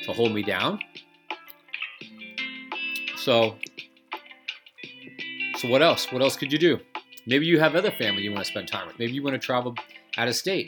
to 0.05 0.13
hold 0.13 0.33
me 0.33 0.43
down. 0.43 0.81
So 3.17 3.57
so 5.57 5.69
what 5.69 5.83
else? 5.83 6.13
What 6.13 6.23
else 6.23 6.37
could 6.37 6.53
you 6.53 6.59
do? 6.59 6.79
Maybe 7.27 7.47
you 7.47 7.59
have 7.59 7.75
other 7.75 7.91
family 7.91 8.23
you 8.23 8.33
want 8.33 8.45
to 8.45 8.51
spend 8.51 8.69
time 8.69 8.87
with. 8.87 8.99
Maybe 8.99 9.13
you 9.13 9.23
want 9.23 9.35
to 9.35 9.45
travel 9.45 9.75
out 10.17 10.29
of 10.29 10.35
state. 10.37 10.67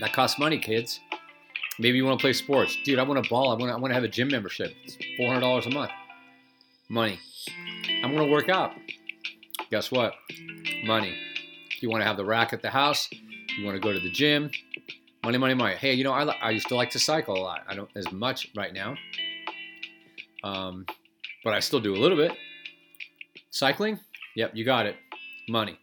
That 0.00 0.12
costs 0.12 0.38
money, 0.38 0.58
kids. 0.58 1.00
Maybe 1.80 1.96
you 1.96 2.04
want 2.04 2.20
to 2.20 2.22
play 2.22 2.34
sports. 2.34 2.76
Dude, 2.84 2.98
I 2.98 3.02
want 3.04 3.24
to 3.24 3.30
ball. 3.30 3.50
I 3.50 3.54
want 3.54 3.70
to, 3.70 3.72
I 3.72 3.76
want 3.76 3.90
to 3.90 3.94
have 3.94 4.04
a 4.04 4.08
gym 4.08 4.28
membership. 4.28 4.74
It's 4.84 4.98
$400 5.18 5.66
a 5.66 5.70
month. 5.70 5.90
Money. 6.90 7.18
I 8.02 8.06
want 8.06 8.18
to 8.18 8.30
work 8.30 8.50
out. 8.50 8.72
Guess 9.70 9.90
what? 9.90 10.12
Money. 10.84 11.16
You 11.80 11.88
want 11.88 12.02
to 12.02 12.06
have 12.06 12.18
the 12.18 12.24
rack 12.24 12.52
at 12.52 12.60
the 12.60 12.68
house, 12.68 13.08
you 13.56 13.64
want 13.64 13.76
to 13.76 13.80
go 13.80 13.94
to 13.94 13.98
the 13.98 14.10
gym. 14.10 14.50
Money, 15.24 15.38
money, 15.38 15.54
money. 15.54 15.74
Hey, 15.74 15.94
you 15.94 16.04
know, 16.04 16.12
I, 16.12 16.24
I 16.24 16.50
used 16.50 16.68
to 16.68 16.74
like 16.74 16.90
to 16.90 16.98
cycle 16.98 17.34
a 17.34 17.40
lot. 17.40 17.62
I 17.66 17.74
don't 17.74 17.88
as 17.96 18.12
much 18.12 18.50
right 18.54 18.74
now. 18.74 18.96
Um, 20.44 20.84
but 21.42 21.54
I 21.54 21.60
still 21.60 21.80
do 21.80 21.94
a 21.94 21.96
little 21.96 22.16
bit. 22.16 22.32
Cycling? 23.50 24.00
Yep, 24.36 24.52
you 24.54 24.66
got 24.66 24.84
it. 24.84 24.96
Money. 25.48 25.78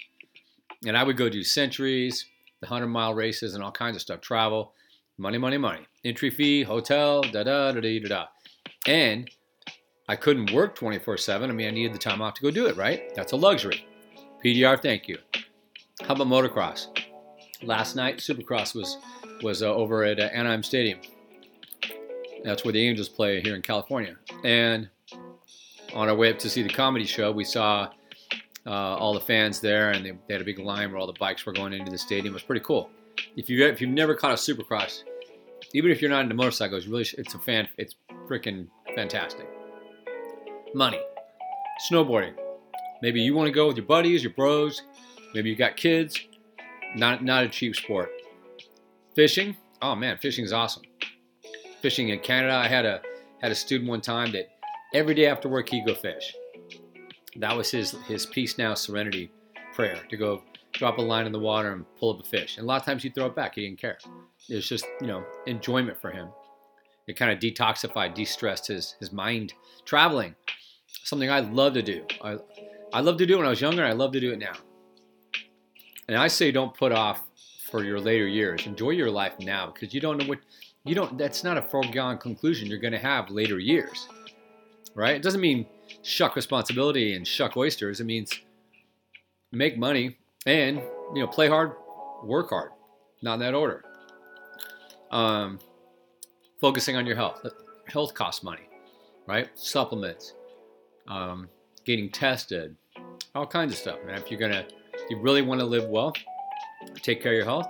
And 0.86 0.96
I 0.96 1.04
would 1.04 1.18
go 1.18 1.28
do 1.28 1.44
centuries, 1.44 2.26
the 2.62 2.68
100 2.68 2.86
mile 2.86 3.16
races, 3.16 3.56
and 3.56 3.64
all 3.64 3.72
kinds 3.72 3.96
of 3.96 4.02
stuff. 4.04 4.22
Travel. 4.22 4.74
Money, 5.20 5.38
money, 5.38 5.58
money. 5.58 5.82
Entry 6.06 6.30
fee, 6.30 6.64
hotel, 6.64 7.22
da 7.24 7.44
da 7.44 7.72
da 7.72 7.82
da 7.82 8.00
da 8.00 8.08
da. 8.08 8.26
And 8.88 9.30
I 10.08 10.16
couldn't 10.16 10.54
work 10.54 10.76
24 10.76 11.18
7. 11.18 11.50
I 11.50 11.54
mean, 11.54 11.68
I 11.68 11.72
needed 11.72 11.94
the 11.94 11.98
time 11.98 12.22
off 12.22 12.36
to 12.36 12.42
go 12.42 12.52
do 12.52 12.68
it, 12.68 12.78
right? 12.78 13.14
That's 13.16 13.32
a 13.32 13.36
luxury. 13.36 13.86
PDR, 14.44 14.82
thank 14.82 15.08
you. 15.08 15.18
How 16.04 16.14
about 16.14 16.28
motocross? 16.28 16.88
Last 17.64 17.96
night, 17.96 18.18
Supercross 18.18 18.76
was 18.76 18.98
was 19.42 19.64
uh, 19.64 19.74
over 19.74 20.04
at 20.04 20.20
uh, 20.20 20.24
Anaheim 20.24 20.62
Stadium. 20.62 21.00
That's 22.44 22.64
where 22.64 22.72
the 22.72 22.88
Angels 22.88 23.10
play 23.10 23.42
here 23.42 23.56
in 23.56 23.62
California. 23.62 24.16
And 24.44 24.90
on 25.94 26.10
our 26.10 26.16
way 26.16 26.32
up 26.32 26.40
to 26.40 26.50
see 26.50 26.62
the 26.62 26.70
comedy 26.70 27.06
show, 27.06 27.32
we 27.32 27.44
saw 27.44 27.90
uh, 28.66 28.70
all 28.70 29.14
the 29.14 29.20
fans 29.20 29.60
there, 29.60 29.92
and 29.92 30.06
they, 30.06 30.12
they, 30.28 30.34
had 30.34 30.42
a 30.42 30.46
big 30.46 30.60
line 30.60 30.92
where 30.92 31.00
all 31.00 31.08
the 31.08 31.18
bikes 31.20 31.46
were 31.46 31.54
going 31.54 31.74
into 31.74 31.90
the 31.90 31.98
stadium. 31.98 32.34
It 32.34 32.36
was 32.36 32.44
pretty 32.44 32.64
cool. 32.64 32.90
If 33.36 33.50
you 33.50 33.66
if 33.66 33.82
you've 33.82 33.90
never 33.90 34.14
caught 34.14 34.32
a 34.32 34.36
Supercross, 34.36 35.04
even 35.74 35.92
if 35.92 36.02
you're 36.02 36.12
not 36.12 36.24
into 36.24 36.36
motorcycles, 36.36 36.88
really 36.88 37.06
it's 37.18 37.34
a 37.34 37.40
fan. 37.40 37.68
It's 37.78 37.96
freaking 38.28 38.68
fantastic. 38.96 39.48
Money, 40.74 41.02
snowboarding. 41.90 42.34
Maybe 43.02 43.22
you 43.22 43.34
want 43.34 43.48
to 43.48 43.54
go 43.54 43.68
with 43.68 43.78
your 43.78 43.86
buddies, 43.86 44.24
your 44.24 44.34
bros. 44.34 44.82
Maybe 45.34 45.50
you've 45.50 45.60
got 45.60 45.78
kids. 45.78 46.20
Not 46.96 47.24
not 47.24 47.44
a 47.44 47.50
cheap 47.50 47.76
sport. 47.76 48.10
Fishing. 49.16 49.56
Oh 49.82 49.96
man, 49.96 50.18
fishing 50.18 50.46
is 50.46 50.54
awesome. 50.54 50.84
Fishing 51.82 52.10
in 52.10 52.20
Canada. 52.20 52.56
I 52.56 52.68
had 52.68 52.86
a 52.86 53.02
had 53.42 53.52
a 53.52 53.56
student 53.56 53.90
one 53.90 54.02
time 54.02 54.32
that 54.32 54.50
every 54.94 55.14
day 55.14 55.28
after 55.28 55.50
work 55.50 55.70
he'd 55.70 55.86
go 55.86 55.94
fish. 55.94 56.36
That 57.36 57.56
was 57.56 57.72
his 57.72 57.92
his 58.08 58.26
peace 58.26 58.58
now 58.58 58.74
serenity 58.74 59.32
prayer 59.74 60.00
to 60.10 60.18
go 60.18 60.44
drop 60.78 60.98
a 60.98 61.02
line 61.02 61.26
in 61.26 61.32
the 61.32 61.40
water 61.40 61.74
and 61.74 61.86
pull 62.00 62.14
up 62.14 62.26
a 62.26 62.28
fish. 62.28 62.58
And 62.58 62.64
a 62.64 62.68
lot 62.68 62.80
of 62.80 62.86
times 62.86 63.04
he'd 63.04 63.16
throw 63.16 63.26
it 63.26 63.36
back. 63.36 63.56
He 63.56 63.66
didn't 63.66 63.80
care. 63.80 63.98
It 64.50 64.56
was 64.56 64.68
just 64.68 64.86
you 65.02 65.08
know 65.08 65.24
enjoyment 65.46 66.00
for 66.00 66.12
him. 66.12 66.30
It 67.08 67.16
kind 67.16 67.32
of 67.32 67.40
detoxified, 67.40 68.14
de-stressed 68.14 68.68
his 68.68 68.96
his 69.00 69.12
mind. 69.12 69.54
Traveling, 69.86 70.36
something 71.04 71.30
I 71.30 71.40
love 71.40 71.74
to 71.74 71.82
do. 71.82 72.06
I 72.22 72.38
I 72.94 73.02
love 73.02 73.18
to 73.18 73.26
do 73.26 73.36
it 73.36 73.38
when 73.38 73.46
I 73.46 73.50
was 73.50 73.62
younger. 73.62 73.84
I 73.84 73.94
love 73.94 74.12
to 74.14 74.20
do 74.20 74.32
it 74.32 74.40
now. 74.40 74.54
And 76.08 76.18
I 76.18 76.28
say 76.28 76.52
don't 76.52 76.74
put 76.74 76.92
off 76.92 77.22
for 77.70 77.84
your 77.84 78.00
later 78.00 78.28
years. 78.28 78.66
Enjoy 78.66 78.92
your 78.92 79.12
life 79.12 79.34
now 79.40 79.72
because 79.74 79.94
you 79.94 80.00
don't 80.00 80.18
know 80.18 80.26
what 80.26 80.40
you 80.86 80.96
don't. 80.96 81.18
That's 81.18 81.44
not 81.44 81.58
a 81.58 81.62
foregone 81.62 82.18
conclusion. 82.18 82.68
You're 82.68 82.80
going 82.80 82.94
to 82.94 83.00
have 83.00 83.30
later 83.30 83.60
years, 83.60 84.08
right? 84.96 85.16
It 85.16 85.22
doesn't 85.22 85.42
mean 85.42 85.66
shuck 86.02 86.36
responsibility 86.36 87.14
and 87.14 87.28
shuck 87.28 87.58
oysters. 87.58 88.00
It 88.00 88.06
means 88.06 88.40
make 89.52 89.78
money 89.78 90.18
and 90.48 90.78
you 91.14 91.22
know 91.22 91.28
play 91.28 91.48
hard, 91.48 91.74
work 92.24 92.50
hard. 92.50 92.72
Not 93.22 93.36
in 93.36 93.40
that 93.42 93.54
order. 93.54 93.84
Um, 95.12 95.60
focusing 96.60 96.96
on 96.96 97.06
your 97.06 97.16
health. 97.16 97.46
Health 97.86 98.14
costs 98.14 98.44
money, 98.44 98.70
right? 99.28 99.50
Supplements, 99.56 100.34
um, 101.08 101.48
getting 101.86 102.10
tested, 102.10 102.76
all 103.36 103.46
kinds 103.46 103.74
of 103.74 103.80
stuff. 103.80 104.00
And 104.08 104.12
if 104.18 104.32
you're 104.32 104.40
gonna, 104.40 104.66
if 104.94 105.10
you 105.10 105.20
really 105.20 105.42
want 105.42 105.60
to 105.60 105.66
live 105.66 105.88
well, 105.90 106.14
take 107.02 107.22
care 107.22 107.34
of 107.34 107.38
your 107.38 107.46
health. 107.46 107.68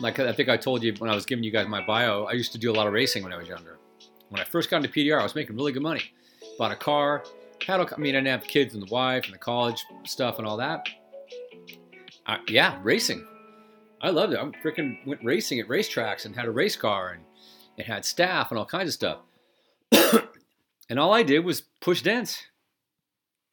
Like 0.00 0.20
I 0.20 0.32
think 0.32 0.48
I 0.48 0.56
told 0.56 0.82
you 0.82 0.94
when 0.98 1.10
I 1.10 1.14
was 1.14 1.26
giving 1.26 1.42
you 1.42 1.50
guys 1.50 1.66
my 1.66 1.84
bio, 1.84 2.24
I 2.24 2.32
used 2.32 2.52
to 2.52 2.58
do 2.58 2.70
a 2.70 2.74
lot 2.74 2.86
of 2.86 2.92
racing 2.92 3.24
when 3.24 3.32
I 3.32 3.36
was 3.36 3.48
younger. 3.48 3.78
When 4.28 4.40
I 4.40 4.44
first 4.44 4.70
got 4.70 4.84
into 4.84 4.90
PDR, 4.90 5.20
I 5.20 5.22
was 5.22 5.34
making 5.34 5.56
really 5.56 5.72
good 5.72 5.82
money. 5.82 6.02
Bought 6.56 6.70
a 6.70 6.76
car, 6.76 7.24
a, 7.68 7.94
I 7.94 7.98
mean, 7.98 8.14
I 8.14 8.18
didn't 8.18 8.40
have 8.40 8.48
kids 8.48 8.74
and 8.74 8.82
the 8.82 8.92
wife 8.92 9.26
and 9.26 9.34
the 9.34 9.38
college 9.38 9.84
stuff 10.04 10.38
and 10.38 10.46
all 10.46 10.56
that. 10.56 10.88
I, 12.26 12.38
yeah, 12.48 12.78
racing. 12.82 13.26
I 14.00 14.10
loved 14.10 14.32
it. 14.32 14.38
I 14.38 14.44
freaking 14.66 15.06
went 15.06 15.24
racing 15.24 15.60
at 15.60 15.68
racetracks 15.68 16.24
and 16.24 16.34
had 16.34 16.46
a 16.46 16.50
race 16.50 16.76
car 16.76 17.10
and 17.10 17.24
it 17.76 17.86
had 17.86 18.04
staff 18.04 18.50
and 18.50 18.58
all 18.58 18.66
kinds 18.66 18.88
of 18.88 18.94
stuff. 18.94 19.18
and 20.88 20.98
all 20.98 21.12
I 21.12 21.22
did 21.22 21.44
was 21.44 21.62
push 21.80 22.02
dents. 22.02 22.42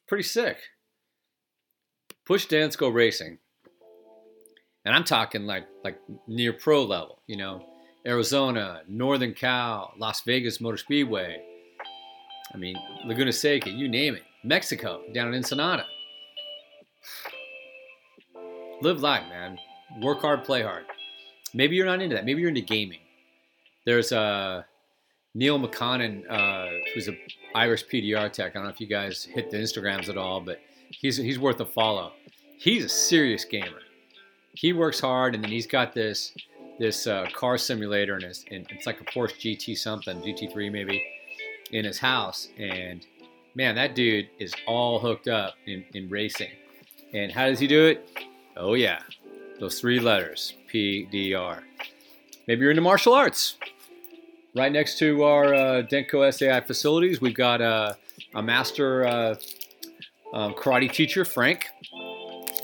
Pretty 0.07 0.23
sick. 0.23 0.57
Push 2.25 2.45
dents, 2.47 2.75
go 2.75 2.89
racing. 2.89 3.39
And 4.83 4.95
I'm 4.95 5.03
talking 5.03 5.45
like 5.45 5.65
like 5.83 5.99
near 6.27 6.53
pro 6.53 6.83
level, 6.83 7.21
you 7.27 7.37
know, 7.37 7.65
Arizona, 8.05 8.81
Northern 8.87 9.33
Cal, 9.33 9.93
Las 9.97 10.21
Vegas 10.21 10.61
Motor 10.61 10.77
Speedway. 10.77 11.41
I 12.53 12.57
mean, 12.57 12.77
Laguna 13.05 13.33
Seca, 13.33 13.69
you 13.69 13.87
name 13.87 14.15
it. 14.15 14.23
Mexico, 14.43 15.01
down 15.13 15.29
in 15.29 15.35
Ensenada. 15.35 15.85
Live 18.81 19.01
life, 19.01 19.23
man. 19.29 19.57
Work 20.01 20.21
hard, 20.21 20.43
play 20.43 20.61
hard. 20.61 20.85
Maybe 21.53 21.75
you're 21.75 21.85
not 21.85 22.01
into 22.01 22.15
that. 22.15 22.25
Maybe 22.25 22.41
you're 22.41 22.49
into 22.49 22.61
gaming. 22.61 22.99
There's 23.85 24.11
uh, 24.11 24.63
Neil 25.33 25.59
McConnon, 25.59 26.29
uh, 26.29 26.67
who's 26.93 27.07
an 27.07 27.17
Irish 27.55 27.85
PDR 27.85 28.31
tech. 28.31 28.51
I 28.51 28.53
don't 28.55 28.63
know 28.63 28.69
if 28.69 28.81
you 28.81 28.87
guys 28.87 29.23
hit 29.23 29.49
the 29.49 29.57
Instagrams 29.57 30.09
at 30.09 30.17
all, 30.17 30.41
but 30.41 30.59
he's 30.89 31.17
he's 31.17 31.39
worth 31.39 31.59
a 31.61 31.65
follow. 31.65 32.11
He's 32.57 32.83
a 32.85 32.89
serious 32.89 33.45
gamer. 33.45 33.81
He 34.53 34.73
works 34.73 34.99
hard, 34.99 35.35
and 35.35 35.43
then 35.43 35.51
he's 35.51 35.67
got 35.67 35.93
this 35.93 36.33
this 36.79 37.07
uh, 37.07 37.27
car 37.33 37.57
simulator, 37.57 38.15
and 38.15 38.23
it's 38.23 38.85
like 38.85 38.99
a 38.99 39.05
Porsche 39.05 39.57
GT 39.57 39.77
something, 39.77 40.21
GT3 40.21 40.71
maybe, 40.71 41.01
in 41.71 41.85
his 41.85 41.99
house. 41.99 42.49
And 42.57 43.05
man, 43.55 43.75
that 43.75 43.95
dude 43.95 44.29
is 44.39 44.53
all 44.67 44.99
hooked 44.99 45.27
up 45.27 45.55
in, 45.65 45.85
in 45.93 46.09
racing. 46.09 46.51
And 47.13 47.31
how 47.31 47.47
does 47.47 47.59
he 47.59 47.67
do 47.67 47.85
it? 47.85 48.09
Oh 48.57 48.73
yeah, 48.73 49.01
those 49.59 49.79
three 49.79 49.99
letters, 49.99 50.53
PDR. 50.71 51.61
Maybe 52.47 52.61
you're 52.61 52.71
into 52.71 52.81
martial 52.81 53.13
arts. 53.13 53.57
Right 54.55 54.71
next 54.71 54.99
to 54.99 55.23
our 55.23 55.53
uh, 55.53 55.83
Denko 55.83 56.33
SAI 56.33 56.61
facilities, 56.61 57.19
we've 57.19 57.35
got 57.35 57.61
uh, 57.61 57.93
a 58.35 58.41
master 58.41 59.05
uh, 59.05 59.35
um, 60.33 60.53
karate 60.53 60.91
teacher, 60.91 61.25
Frank, 61.25 61.67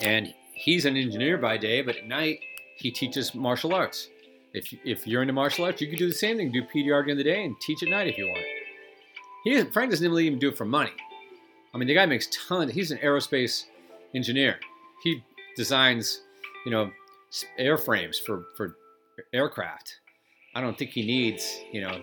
and 0.02 0.34
he's 0.54 0.86
an 0.86 0.96
engineer 0.96 1.38
by 1.38 1.58
day, 1.58 1.82
but 1.82 1.98
at 1.98 2.08
night 2.08 2.40
he 2.78 2.92
teaches 2.92 3.36
martial 3.36 3.74
arts. 3.74 4.08
If, 4.54 4.74
if 4.86 5.08
you're 5.08 5.22
into 5.22 5.34
martial 5.34 5.66
arts, 5.66 5.82
you 5.82 5.88
can 5.88 5.98
do 5.98 6.08
the 6.08 6.14
same 6.14 6.38
thing. 6.38 6.52
Do 6.52 6.64
PDR 6.64 7.04
during 7.04 7.18
the 7.18 7.24
day 7.24 7.44
and 7.44 7.56
teach 7.62 7.84
at 7.84 7.90
night 7.90 8.08
if 8.08 8.18
you 8.18 8.28
want. 8.28 8.46
He 9.44 9.64
Frank 9.64 9.92
doesn't 9.92 10.08
really 10.08 10.28
even 10.28 10.40
do 10.40 10.50
it 10.50 10.58
for 10.58 10.66
money. 10.66 10.92
I 11.74 11.78
mean, 11.78 11.88
the 11.88 11.94
guy 11.94 12.06
makes 12.06 12.28
tons. 12.32 12.74
He's 12.74 12.92
an 12.92 13.00
aerospace 13.00 13.66
engineer. 14.14 14.60
He 15.04 15.24
designs, 15.56 16.22
you 16.66 16.72
know, 16.72 16.92
airframes 17.60 18.22
for 18.22 18.46
for 18.56 18.76
aircraft. 19.34 20.00
I 20.54 20.62
don't 20.62 20.78
think 20.78 20.92
he 20.92 21.06
needs, 21.06 21.60
you 21.72 21.82
know, 21.82 22.02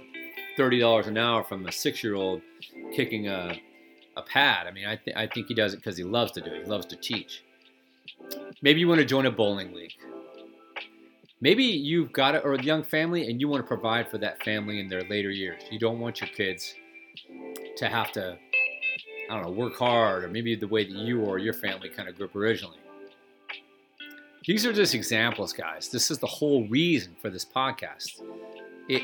thirty 0.57 0.81
dollars 0.81 1.07
an 1.07 1.19
hour 1.19 1.45
from 1.45 1.67
a 1.67 1.73
six-year-old 1.73 2.41
kicking 2.95 3.29
a 3.29 3.61
a 4.17 4.23
pad. 4.23 4.67
I 4.67 4.71
mean, 4.73 4.87
I 4.87 4.97
th- 4.97 5.17
I 5.17 5.27
think 5.27 5.47
he 5.47 5.55
does 5.55 5.75
it 5.75 5.77
because 5.77 5.97
he 5.97 6.05
loves 6.05 6.33
to 6.33 6.41
do 6.41 6.51
it. 6.51 6.65
He 6.65 6.71
loves 6.71 6.87
to 6.87 6.97
teach. 6.97 7.45
Maybe 8.63 8.81
you 8.81 8.89
want 8.89 9.01
to 9.01 9.07
join 9.07 9.27
a 9.27 9.31
bowling 9.31 9.73
league. 9.73 9.93
Maybe 11.41 11.63
you've 11.63 12.13
got 12.13 12.35
a, 12.35 12.41
or 12.41 12.55
a 12.55 12.63
young 12.63 12.83
family 12.83 13.31
and 13.31 13.41
you 13.41 13.49
want 13.49 13.63
to 13.63 13.69
provide 13.69 14.11
for 14.11 14.19
that 14.19 14.43
family 14.43 14.81
in 14.81 14.89
their 14.89 15.03
later 15.03 15.31
years. 15.31 15.63
You 15.71 15.79
don't 15.79 16.01
want 16.01 16.21
your 16.21 16.31
kids 16.31 16.75
to 17.77 17.89
have 17.89 18.13
to, 18.13 18.39
I 19.31 19.35
don't 19.35 19.45
know, 19.45 19.51
work 19.51 19.77
hard 19.77 20.25
or 20.25 20.29
maybe 20.29 20.55
the 20.55 20.69
way 20.69 20.85
that 20.85 20.93
you 20.93 21.23
or 21.23 21.39
your 21.39 21.55
family 21.55 21.89
kind 21.89 22.09
of 22.09 22.17
grew 22.17 22.27
up 22.27 22.37
originally. 22.37 22.79
These 24.47 24.65
are 24.65 24.73
just 24.73 24.95
examples, 24.95 25.53
guys. 25.53 25.91
This 25.91 26.11
is 26.11 26.19
the 26.19 26.27
whole 26.27 26.67
reason 26.69 27.15
for 27.21 27.29
this 27.29 27.45
podcast. 27.45 28.23
It 28.89 29.03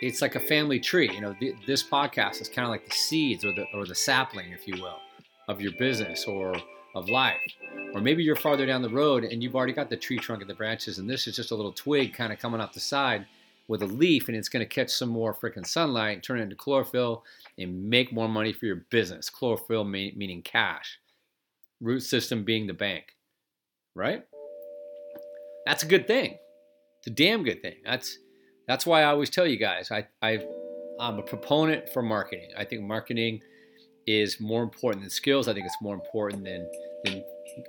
it's 0.00 0.22
like 0.22 0.34
a 0.34 0.40
family 0.40 0.80
tree. 0.80 1.10
You 1.12 1.20
know, 1.20 1.34
th- 1.38 1.56
this 1.66 1.82
podcast 1.82 2.40
is 2.40 2.48
kind 2.48 2.64
of 2.64 2.70
like 2.70 2.86
the 2.88 2.94
seeds 2.94 3.44
or 3.44 3.52
the 3.52 3.66
or 3.74 3.84
the 3.84 3.94
sapling, 3.94 4.52
if 4.52 4.66
you 4.66 4.82
will, 4.82 4.98
of 5.48 5.60
your 5.60 5.72
business 5.78 6.24
or 6.24 6.54
of 6.94 7.10
life. 7.10 7.40
Or 7.92 8.00
maybe 8.00 8.22
you're 8.22 8.36
farther 8.36 8.64
down 8.64 8.80
the 8.82 8.88
road 8.88 9.24
and 9.24 9.42
you've 9.42 9.54
already 9.54 9.74
got 9.74 9.90
the 9.90 9.96
tree 9.96 10.18
trunk 10.18 10.40
and 10.40 10.48
the 10.48 10.54
branches, 10.54 10.98
and 10.98 11.08
this 11.08 11.26
is 11.26 11.36
just 11.36 11.50
a 11.50 11.54
little 11.54 11.72
twig 11.72 12.14
kind 12.14 12.32
of 12.32 12.38
coming 12.38 12.60
off 12.60 12.72
the 12.72 12.80
side 12.80 13.26
with 13.70 13.82
a 13.82 13.86
leaf, 13.86 14.26
and 14.26 14.36
it's 14.36 14.48
going 14.48 14.66
to 14.66 14.68
catch 14.68 14.90
some 14.90 15.08
more 15.08 15.32
freaking 15.32 15.64
sunlight 15.64 16.24
turn 16.24 16.40
it 16.40 16.42
into 16.42 16.56
chlorophyll 16.56 17.24
and 17.56 17.88
make 17.88 18.12
more 18.12 18.28
money 18.28 18.52
for 18.52 18.66
your 18.66 18.84
business. 18.90 19.30
Chlorophyll 19.30 19.84
meaning 19.84 20.42
cash, 20.42 20.98
root 21.80 22.00
system 22.00 22.42
being 22.42 22.66
the 22.66 22.74
bank, 22.74 23.14
right? 23.94 24.24
That's 25.66 25.84
a 25.84 25.86
good 25.86 26.08
thing. 26.08 26.36
It's 26.98 27.06
a 27.06 27.10
damn 27.10 27.44
good 27.44 27.62
thing. 27.62 27.76
That's 27.84 28.18
that's 28.66 28.84
why 28.84 29.02
I 29.02 29.06
always 29.06 29.30
tell 29.30 29.46
you 29.46 29.56
guys 29.56 29.92
I, 29.92 30.08
I 30.20 30.44
I'm 30.98 31.20
a 31.20 31.22
proponent 31.22 31.88
for 31.90 32.02
marketing. 32.02 32.50
I 32.58 32.64
think 32.64 32.82
marketing 32.82 33.40
is 34.04 34.40
more 34.40 34.64
important 34.64 35.04
than 35.04 35.10
skills. 35.10 35.46
I 35.46 35.54
think 35.54 35.66
it's 35.66 35.80
more 35.80 35.94
important 35.94 36.42
than 36.42 36.68
than 37.04 37.22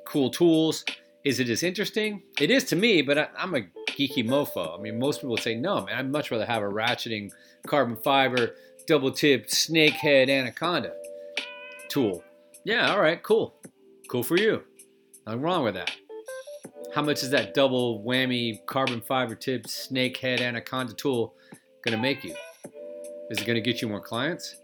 cool 0.06 0.32
tools. 0.32 0.84
Is 1.24 1.40
it 1.40 1.48
as 1.50 1.62
interesting? 1.62 2.24
It 2.40 2.50
is 2.50 2.64
to 2.66 2.76
me, 2.76 3.04
but 3.04 3.20
I, 3.20 3.28
am 3.38 3.54
a 3.54 3.62
geeky 3.92 4.26
mofo. 4.28 4.78
I 4.78 4.82
mean, 4.82 5.00
most 5.00 5.18
people 5.18 5.32
would 5.32 5.42
say 5.42 5.56
no, 5.56 5.86
man. 5.86 5.96
I'd 5.98 6.12
much 6.12 6.32
rather 6.32 6.46
have 6.46 6.64
a 6.64 6.68
ratcheting 6.68 7.32
carbon 7.68 7.96
fiber, 7.96 8.56
double 8.88 9.12
tip, 9.12 9.48
snakehead 9.48 10.30
anaconda 10.30 10.94
tool. 11.90 12.24
Yeah, 12.64 12.92
all 12.92 13.02
right, 13.02 13.22
cool. 13.22 13.56
Cool 14.10 14.24
for 14.24 14.38
you. 14.38 14.64
Nothing 15.26 15.42
wrong 15.42 15.64
with 15.64 15.76
that. 15.76 15.96
How 16.94 17.02
much 17.02 17.24
is 17.24 17.30
that 17.30 17.54
double 17.54 18.04
whammy 18.04 18.66
carbon 18.66 19.02
fiber 19.02 19.36
tip 19.36 19.64
snakehead 19.64 20.42
anaconda 20.42 20.94
tool 20.94 21.36
going 21.84 21.96
to 21.96 22.02
make 22.02 22.24
you? 22.24 22.36
Is 23.30 23.40
it 23.40 23.46
going 23.46 23.56
to 23.56 23.62
get 23.62 23.82
you 23.82 23.88
more 23.88 24.02
clients? 24.02 24.58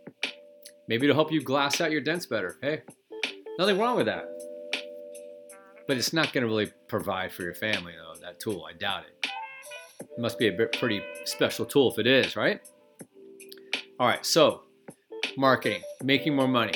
Maybe 0.90 1.06
it'll 1.06 1.16
help 1.16 1.32
you 1.32 1.42
glass 1.42 1.80
out 1.80 1.92
your 1.92 2.02
dents 2.02 2.26
better. 2.26 2.58
Hey, 2.62 2.82
nothing 3.58 3.80
wrong 3.80 3.96
with 3.96 4.08
that. 4.08 4.26
But 5.88 5.98
it's 5.98 6.12
not 6.12 6.34
going 6.34 6.42
to 6.42 6.48
really 6.50 6.72
provide 6.90 7.32
for 7.32 7.44
your 7.44 7.54
family, 7.54 7.94
though, 7.98 8.20
that 8.22 8.42
tool. 8.42 8.68
I 8.70 8.74
doubt 8.74 9.04
it. 9.06 9.17
It 10.18 10.22
must 10.22 10.40
be 10.40 10.48
a 10.48 10.52
bit 10.52 10.74
pretty 10.74 11.04
special 11.26 11.66
tool 11.66 11.92
if 11.92 12.00
it 12.00 12.08
is, 12.08 12.36
right? 12.36 12.60
All 14.00 14.08
right, 14.08 14.26
so 14.26 14.64
marketing, 15.38 15.84
making 16.04 16.36
more 16.36 16.48
money 16.48 16.74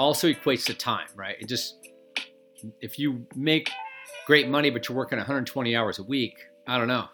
also 0.00 0.32
equates 0.32 0.64
to 0.64 0.74
time, 0.74 1.08
right? 1.14 1.36
It 1.38 1.46
just, 1.46 1.76
if 2.80 2.98
you 2.98 3.26
make 3.36 3.70
great 4.26 4.48
money, 4.48 4.70
but 4.70 4.88
you're 4.88 4.96
working 4.96 5.18
120 5.18 5.76
hours 5.76 5.98
a 5.98 6.02
week, 6.02 6.34
I 6.66 6.78
don't 6.78 6.88
know. 6.88 7.08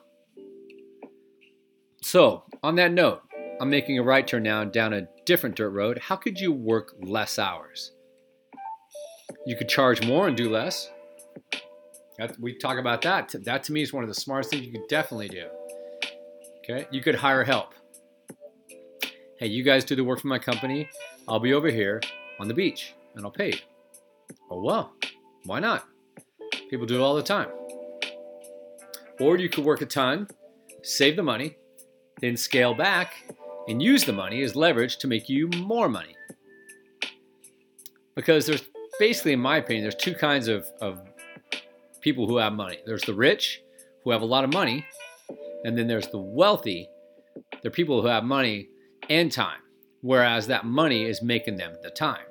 So, 2.02 2.44
on 2.62 2.76
that 2.76 2.92
note, 2.92 3.22
I'm 3.60 3.70
making 3.70 3.98
a 3.98 4.02
right 4.02 4.26
turn 4.26 4.44
now 4.44 4.64
down 4.64 4.92
a 4.92 5.08
different 5.24 5.56
dirt 5.56 5.70
road. 5.70 5.98
How 5.98 6.14
could 6.14 6.38
you 6.38 6.52
work 6.52 6.94
less 7.00 7.38
hours? 7.38 7.92
You 9.46 9.56
could 9.56 9.68
charge 9.68 10.06
more 10.06 10.28
and 10.28 10.36
do 10.36 10.48
less. 10.48 10.90
That, 12.18 12.38
we 12.40 12.54
talk 12.54 12.78
about 12.78 13.02
that. 13.02 13.34
That 13.44 13.62
to 13.64 13.72
me 13.72 13.82
is 13.82 13.92
one 13.92 14.02
of 14.02 14.08
the 14.08 14.14
smartest 14.14 14.50
things 14.50 14.64
you 14.64 14.72
could 14.72 14.88
definitely 14.88 15.28
do. 15.28 15.46
Okay, 16.58 16.86
you 16.90 17.00
could 17.00 17.14
hire 17.14 17.44
help. 17.44 17.74
Hey, 19.38 19.46
you 19.48 19.62
guys 19.62 19.84
do 19.84 19.94
the 19.94 20.02
work 20.02 20.20
for 20.20 20.28
my 20.28 20.38
company. 20.38 20.88
I'll 21.28 21.40
be 21.40 21.52
over 21.52 21.70
here 21.70 22.00
on 22.40 22.48
the 22.48 22.54
beach 22.54 22.94
and 23.14 23.24
I'll 23.24 23.30
pay 23.30 23.48
you. 23.48 23.58
Oh, 24.50 24.62
well, 24.62 24.92
why 25.44 25.60
not? 25.60 25.86
People 26.70 26.86
do 26.86 26.96
it 26.96 27.00
all 27.00 27.14
the 27.14 27.22
time. 27.22 27.48
Or 29.20 29.36
you 29.36 29.48
could 29.48 29.64
work 29.64 29.82
a 29.82 29.86
ton, 29.86 30.28
save 30.82 31.16
the 31.16 31.22
money, 31.22 31.56
then 32.20 32.36
scale 32.36 32.74
back 32.74 33.14
and 33.68 33.82
use 33.82 34.04
the 34.04 34.12
money 34.12 34.42
as 34.42 34.56
leverage 34.56 34.98
to 34.98 35.06
make 35.06 35.28
you 35.28 35.48
more 35.56 35.88
money. 35.88 36.16
Because 38.14 38.46
there's 38.46 38.64
basically, 38.98 39.34
in 39.34 39.40
my 39.40 39.58
opinion, 39.58 39.84
there's 39.84 39.94
two 39.94 40.14
kinds 40.14 40.48
of, 40.48 40.66
of 40.80 41.06
people 42.06 42.28
who 42.28 42.36
have 42.36 42.52
money. 42.52 42.78
There's 42.86 43.02
the 43.02 43.14
rich 43.14 43.60
who 44.04 44.12
have 44.12 44.22
a 44.22 44.26
lot 44.26 44.44
of 44.44 44.52
money, 44.52 44.86
and 45.64 45.76
then 45.76 45.88
there's 45.88 46.06
the 46.06 46.20
wealthy. 46.20 46.88
They're 47.60 47.70
people 47.72 48.00
who 48.00 48.06
have 48.06 48.22
money 48.22 48.68
and 49.10 49.32
time, 49.32 49.58
whereas 50.02 50.46
that 50.46 50.64
money 50.64 51.04
is 51.04 51.20
making 51.20 51.56
them 51.56 51.74
the 51.82 51.90
time. 51.90 52.24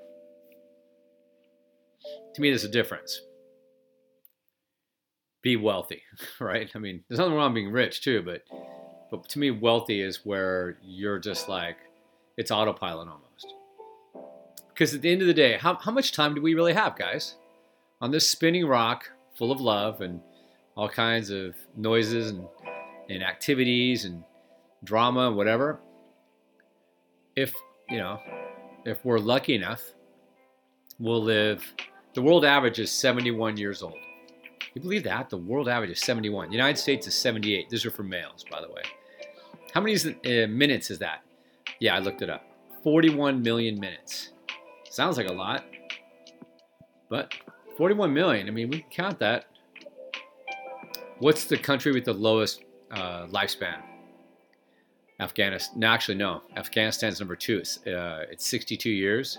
To 2.36 2.42
me, 2.42 2.52
there's 2.52 2.64
a 2.64 2.70
difference. 2.70 3.20
Be 5.44 5.58
wealthy, 5.58 6.04
right? 6.40 6.72
I 6.74 6.80
mean, 6.80 7.04
there's 7.10 7.20
nothing 7.20 7.34
wrong 7.34 7.54
being 7.54 7.70
rich 7.70 8.02
too, 8.02 8.22
but 8.22 8.44
but 9.12 9.28
to 9.28 9.40
me, 9.40 9.52
wealthy 9.52 10.00
is 10.00 10.22
where 10.24 10.78
you're 10.86 11.20
just 11.20 11.50
like 11.50 11.76
it's 12.38 12.50
autopilot 12.50 13.10
almost. 13.10 13.54
Because 14.70 14.96
at 14.96 15.02
the 15.02 15.12
end 15.12 15.20
of 15.20 15.28
the 15.28 15.34
day, 15.34 15.58
how, 15.58 15.76
how 15.76 15.92
much 15.92 16.14
time 16.14 16.34
do 16.34 16.42
we 16.42 16.54
really 16.54 16.74
have, 16.74 16.98
guys? 16.98 17.36
On 18.00 18.12
this 18.12 18.30
spinning 18.30 18.68
rock 18.68 19.10
full 19.38 19.52
of 19.52 19.60
love 19.62 20.02
and 20.02 20.22
all 20.76 20.90
kinds 20.90 21.30
of 21.30 21.56
noises 21.76 22.32
and, 22.32 22.46
and 23.10 23.24
activities 23.24 24.06
and 24.06 24.24
drama 24.84 25.28
and 25.28 25.36
whatever. 25.36 25.80
If, 27.36 27.54
you 27.90 27.98
know, 27.98 28.20
if 28.86 29.04
we're 29.04 29.20
lucky 29.20 29.56
enough, 29.56 29.82
we'll 31.00 31.24
live, 31.24 31.64
the 32.14 32.22
world 32.22 32.46
average 32.46 32.80
is 32.80 32.92
71 32.92 33.58
years 33.58 33.82
old. 33.84 33.98
You 34.74 34.82
believe 34.82 35.04
that? 35.04 35.30
The 35.30 35.38
world 35.38 35.70
average 35.70 35.92
is 35.92 36.02
71. 36.02 36.50
The 36.50 36.54
United 36.54 36.78
States 36.78 37.08
is 37.08 37.16
78. 37.16 37.70
These 37.70 37.86
are 37.86 37.92
for 37.92 38.04
males, 38.04 38.46
by 38.50 38.62
the 38.62 38.68
way. 38.68 38.82
How 39.74 39.82
many 39.82 39.96
uh, 39.96 40.48
minutes 40.48 40.92
is 40.92 41.00
that? 41.00 41.22
Yeah, 41.80 41.96
I 41.96 42.00
looked 42.00 42.22
it 42.22 42.30
up. 42.30 42.46
41 42.84 43.42
million 43.42 43.80
minutes. 43.80 44.32
Sounds 44.90 45.18
like 45.18 45.28
a 45.28 45.34
lot, 45.34 45.66
but 47.10 47.34
41 47.78 48.14
million. 48.14 48.48
I 48.48 48.52
mean, 48.52 48.70
we 48.70 48.80
can 48.80 48.90
count 48.90 49.20
that. 49.20 49.46
What's 51.20 51.46
the 51.46 51.58
country 51.58 51.92
with 51.92 52.06
the 52.06 52.14
lowest 52.14 52.64
uh, 52.92 53.28
lifespan? 53.28 53.82
Afghanistan. 55.20 55.80
No, 55.80 55.88
actually, 55.88 56.16
no. 56.16 56.42
Afghanistan's 56.56 57.20
number 57.20 57.36
two. 57.36 57.60
It's, 57.60 57.78
uh, 57.86 58.26
it's 58.30 58.46
62 58.48 58.90
years. 58.90 59.38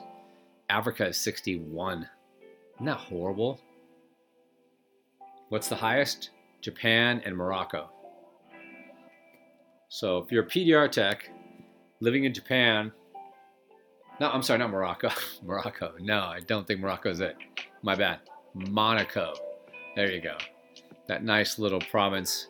Africa 0.69 1.09
is 1.09 1.19
61. 1.19 2.09
Isn't 2.77 2.87
that 2.87 2.97
horrible? 2.97 3.61
What's 5.49 5.69
the 5.69 5.77
highest? 5.77 6.31
Japan 6.61 7.23
and 7.25 7.37
Morocco. 7.37 7.91
So 9.89 10.19
if 10.19 10.33
you're 10.33 10.45
a 10.45 10.47
PDR 10.47 10.91
tech 10.91 11.31
living 12.01 12.25
in 12.25 12.35
Japan, 12.35 12.91
no, 14.19 14.31
I'm 14.31 14.43
sorry, 14.43 14.59
not 14.59 14.71
Morocco. 14.71 15.11
Morocco. 15.45 15.95
No, 16.01 16.21
I 16.25 16.41
don't 16.41 16.67
think 16.67 16.81
Morocco 16.81 17.11
is 17.11 17.21
it. 17.21 17.37
My 17.87 17.95
bad. 17.95 18.19
Monaco. 18.53 19.33
There 19.95 20.11
you 20.11 20.21
go. 20.21 20.37
That 21.07 21.23
nice 21.23 21.57
little 21.57 21.79
province 21.79 22.49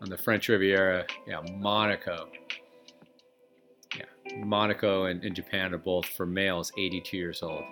on 0.00 0.08
the 0.08 0.16
French 0.16 0.48
Riviera. 0.48 1.04
Yeah, 1.26 1.42
Monaco. 1.58 2.30
Yeah, 3.94 4.06
Monaco 4.38 5.04
and, 5.04 5.22
and 5.22 5.36
Japan 5.36 5.74
are 5.74 5.78
both 5.78 6.06
for 6.06 6.24
males 6.24 6.72
82 6.78 7.14
years 7.14 7.42
old. 7.42 7.62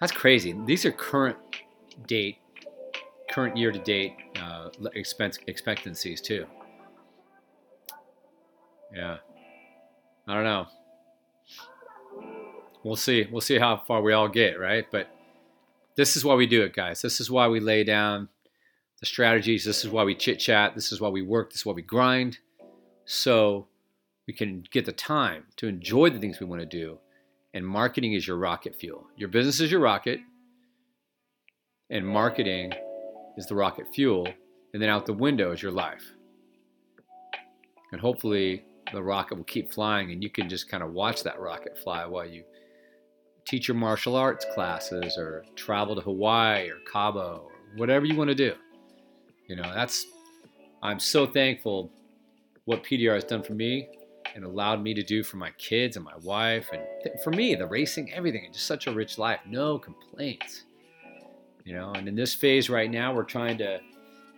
That's 0.00 0.10
crazy. 0.10 0.54
These 0.64 0.86
are 0.86 0.92
current 0.92 1.36
date, 2.06 2.38
current 3.30 3.58
year 3.58 3.70
to 3.70 3.78
date 3.80 4.14
uh, 4.40 4.70
expense 4.94 5.38
expectancies 5.48 6.22
too. 6.22 6.46
Yeah. 8.94 9.18
I 10.26 10.34
don't 10.34 10.44
know 10.44 10.66
we'll 12.88 12.96
see. 12.96 13.26
We'll 13.30 13.40
see 13.40 13.58
how 13.58 13.76
far 13.76 14.02
we 14.02 14.12
all 14.12 14.28
get, 14.28 14.58
right? 14.58 14.86
But 14.90 15.08
this 15.96 16.16
is 16.16 16.24
why 16.24 16.34
we 16.34 16.46
do 16.46 16.62
it, 16.62 16.72
guys. 16.72 17.02
This 17.02 17.20
is 17.20 17.30
why 17.30 17.48
we 17.48 17.60
lay 17.60 17.84
down 17.84 18.28
the 19.00 19.06
strategies. 19.06 19.64
This 19.64 19.84
is 19.84 19.90
why 19.90 20.04
we 20.04 20.14
chit 20.14 20.38
chat. 20.38 20.74
This 20.74 20.90
is 20.90 21.00
why 21.00 21.08
we 21.08 21.22
work. 21.22 21.50
This 21.50 21.60
is 21.60 21.66
why 21.66 21.74
we 21.74 21.82
grind. 21.82 22.38
So 23.04 23.68
we 24.26 24.34
can 24.34 24.64
get 24.70 24.86
the 24.86 24.92
time 24.92 25.44
to 25.56 25.68
enjoy 25.68 26.10
the 26.10 26.18
things 26.18 26.40
we 26.40 26.46
want 26.46 26.60
to 26.60 26.66
do. 26.66 26.98
And 27.54 27.66
marketing 27.66 28.12
is 28.12 28.26
your 28.26 28.36
rocket 28.36 28.74
fuel. 28.74 29.06
Your 29.16 29.28
business 29.28 29.60
is 29.60 29.70
your 29.70 29.80
rocket, 29.80 30.20
and 31.88 32.06
marketing 32.06 32.72
is 33.36 33.46
the 33.46 33.54
rocket 33.54 33.86
fuel. 33.94 34.28
And 34.74 34.82
then 34.82 34.90
out 34.90 35.06
the 35.06 35.14
window 35.14 35.52
is 35.52 35.62
your 35.62 35.72
life. 35.72 36.04
And 37.90 38.00
hopefully, 38.00 38.64
the 38.92 39.02
rocket 39.02 39.36
will 39.36 39.44
keep 39.44 39.72
flying, 39.72 40.12
and 40.12 40.22
you 40.22 40.28
can 40.28 40.48
just 40.48 40.68
kind 40.68 40.82
of 40.82 40.92
watch 40.92 41.22
that 41.22 41.40
rocket 41.40 41.78
fly 41.78 42.04
while 42.04 42.26
you 42.26 42.44
teach 43.48 43.66
your 43.66 43.76
martial 43.76 44.14
arts 44.14 44.44
classes 44.52 45.16
or 45.16 45.42
travel 45.56 45.94
to 45.94 46.02
Hawaii 46.02 46.68
or 46.68 46.78
Cabo 46.90 47.46
or 47.46 47.52
whatever 47.76 48.04
you 48.04 48.14
want 48.14 48.28
to 48.28 48.34
do. 48.34 48.52
You 49.46 49.56
know, 49.56 49.72
that's, 49.74 50.06
I'm 50.82 51.00
so 51.00 51.26
thankful 51.26 51.90
what 52.66 52.84
PDR 52.84 53.14
has 53.14 53.24
done 53.24 53.42
for 53.42 53.54
me 53.54 53.88
and 54.34 54.44
allowed 54.44 54.82
me 54.82 54.92
to 54.92 55.02
do 55.02 55.22
for 55.22 55.38
my 55.38 55.50
kids 55.52 55.96
and 55.96 56.04
my 56.04 56.16
wife 56.22 56.68
and 56.72 56.82
for 57.24 57.30
me, 57.30 57.54
the 57.54 57.66
racing, 57.66 58.12
everything, 58.12 58.44
and 58.44 58.52
just 58.52 58.66
such 58.66 58.86
a 58.86 58.92
rich 58.92 59.16
life. 59.16 59.40
No 59.46 59.78
complaints. 59.78 60.64
You 61.64 61.72
know, 61.72 61.92
and 61.92 62.06
in 62.06 62.14
this 62.14 62.34
phase 62.34 62.68
right 62.68 62.90
now, 62.90 63.14
we're 63.14 63.24
trying 63.24 63.56
to 63.58 63.80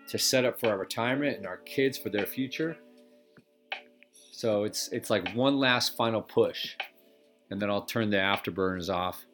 to 0.08 0.18
set 0.18 0.44
up 0.44 0.58
for 0.58 0.68
our 0.68 0.78
retirement 0.78 1.36
and 1.36 1.46
our 1.46 1.58
kids 1.58 1.96
for 1.96 2.10
their 2.10 2.26
future. 2.26 2.76
So 4.32 4.64
it's 4.64 4.88
it's 4.88 5.10
like 5.10 5.32
one 5.34 5.58
last 5.58 5.96
final 5.96 6.22
push 6.22 6.74
and 7.50 7.60
then 7.60 7.70
I'll 7.70 7.82
turn 7.82 8.10
the 8.10 8.16
afterburners 8.16 8.92
off 8.92 9.24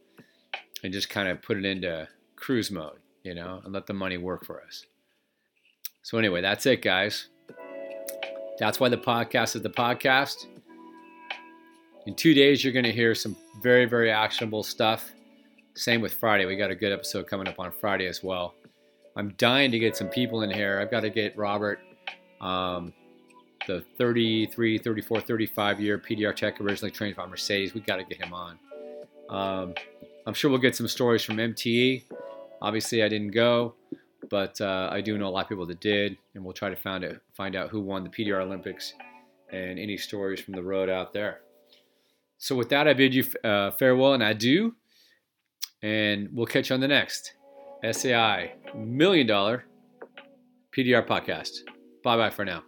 and 0.82 0.92
just 0.92 1.08
kind 1.08 1.28
of 1.28 1.42
put 1.42 1.56
it 1.58 1.64
into 1.64 2.08
cruise 2.36 2.70
mode, 2.70 2.98
you 3.22 3.34
know, 3.34 3.60
and 3.64 3.72
let 3.72 3.86
the 3.86 3.92
money 3.92 4.16
work 4.16 4.44
for 4.44 4.62
us. 4.62 4.84
So, 6.02 6.18
anyway, 6.18 6.40
that's 6.40 6.66
it, 6.66 6.82
guys. 6.82 7.28
That's 8.58 8.80
why 8.80 8.88
the 8.88 8.96
podcast 8.96 9.56
is 9.56 9.62
the 9.62 9.70
podcast. 9.70 10.46
In 12.06 12.14
two 12.14 12.32
days, 12.32 12.62
you're 12.62 12.72
going 12.72 12.84
to 12.84 12.92
hear 12.92 13.14
some 13.14 13.36
very, 13.60 13.84
very 13.84 14.10
actionable 14.10 14.62
stuff. 14.62 15.12
Same 15.74 16.00
with 16.00 16.14
Friday. 16.14 16.46
We 16.46 16.56
got 16.56 16.70
a 16.70 16.74
good 16.74 16.92
episode 16.92 17.26
coming 17.26 17.48
up 17.48 17.58
on 17.58 17.72
Friday 17.72 18.06
as 18.06 18.22
well. 18.22 18.54
I'm 19.16 19.34
dying 19.36 19.70
to 19.72 19.78
get 19.78 19.96
some 19.96 20.08
people 20.08 20.42
in 20.42 20.50
here. 20.50 20.78
I've 20.80 20.90
got 20.90 21.00
to 21.00 21.10
get 21.10 21.36
Robert, 21.36 21.80
um, 22.40 22.92
the 23.66 23.84
33, 23.98 24.78
34, 24.78 25.20
35 25.20 25.80
year 25.80 25.98
PDR 25.98 26.34
tech 26.34 26.60
originally 26.60 26.90
trained 26.90 27.16
by 27.16 27.26
Mercedes. 27.26 27.74
We 27.74 27.80
got 27.80 27.96
to 27.96 28.04
get 28.04 28.22
him 28.22 28.32
on. 28.32 28.58
Um, 29.28 29.74
I'm 30.26 30.34
sure 30.34 30.50
we'll 30.50 30.60
get 30.60 30.76
some 30.76 30.88
stories 30.88 31.22
from 31.22 31.36
MTE. 31.36 32.04
Obviously, 32.62 33.02
I 33.02 33.08
didn't 33.08 33.32
go, 33.32 33.74
but 34.30 34.60
uh, 34.60 34.88
I 34.90 35.00
do 35.00 35.18
know 35.18 35.28
a 35.28 35.30
lot 35.30 35.44
of 35.44 35.48
people 35.48 35.66
that 35.66 35.80
did, 35.80 36.16
and 36.34 36.44
we'll 36.44 36.54
try 36.54 36.70
to 36.70 36.76
find 36.76 37.04
out 37.04 37.16
find 37.34 37.54
out 37.54 37.70
who 37.70 37.80
won 37.80 38.02
the 38.02 38.10
PDR 38.10 38.42
Olympics 38.42 38.94
and 39.52 39.78
any 39.78 39.96
stories 39.96 40.40
from 40.40 40.54
the 40.54 40.62
road 40.62 40.88
out 40.88 41.12
there. 41.12 41.40
So 42.38 42.54
with 42.54 42.68
that, 42.70 42.88
I 42.88 42.94
bid 42.94 43.14
you 43.14 43.24
uh, 43.44 43.70
farewell 43.72 44.14
and 44.14 44.22
adieu, 44.22 44.74
and 45.82 46.28
we'll 46.32 46.46
catch 46.46 46.70
you 46.70 46.74
on 46.74 46.80
the 46.80 46.88
next 46.88 47.34
SAI 47.90 48.54
Million 48.74 49.26
Dollar 49.26 49.64
PDR 50.76 51.06
podcast. 51.06 51.60
Bye 52.02 52.16
bye 52.16 52.30
for 52.30 52.44
now. 52.44 52.62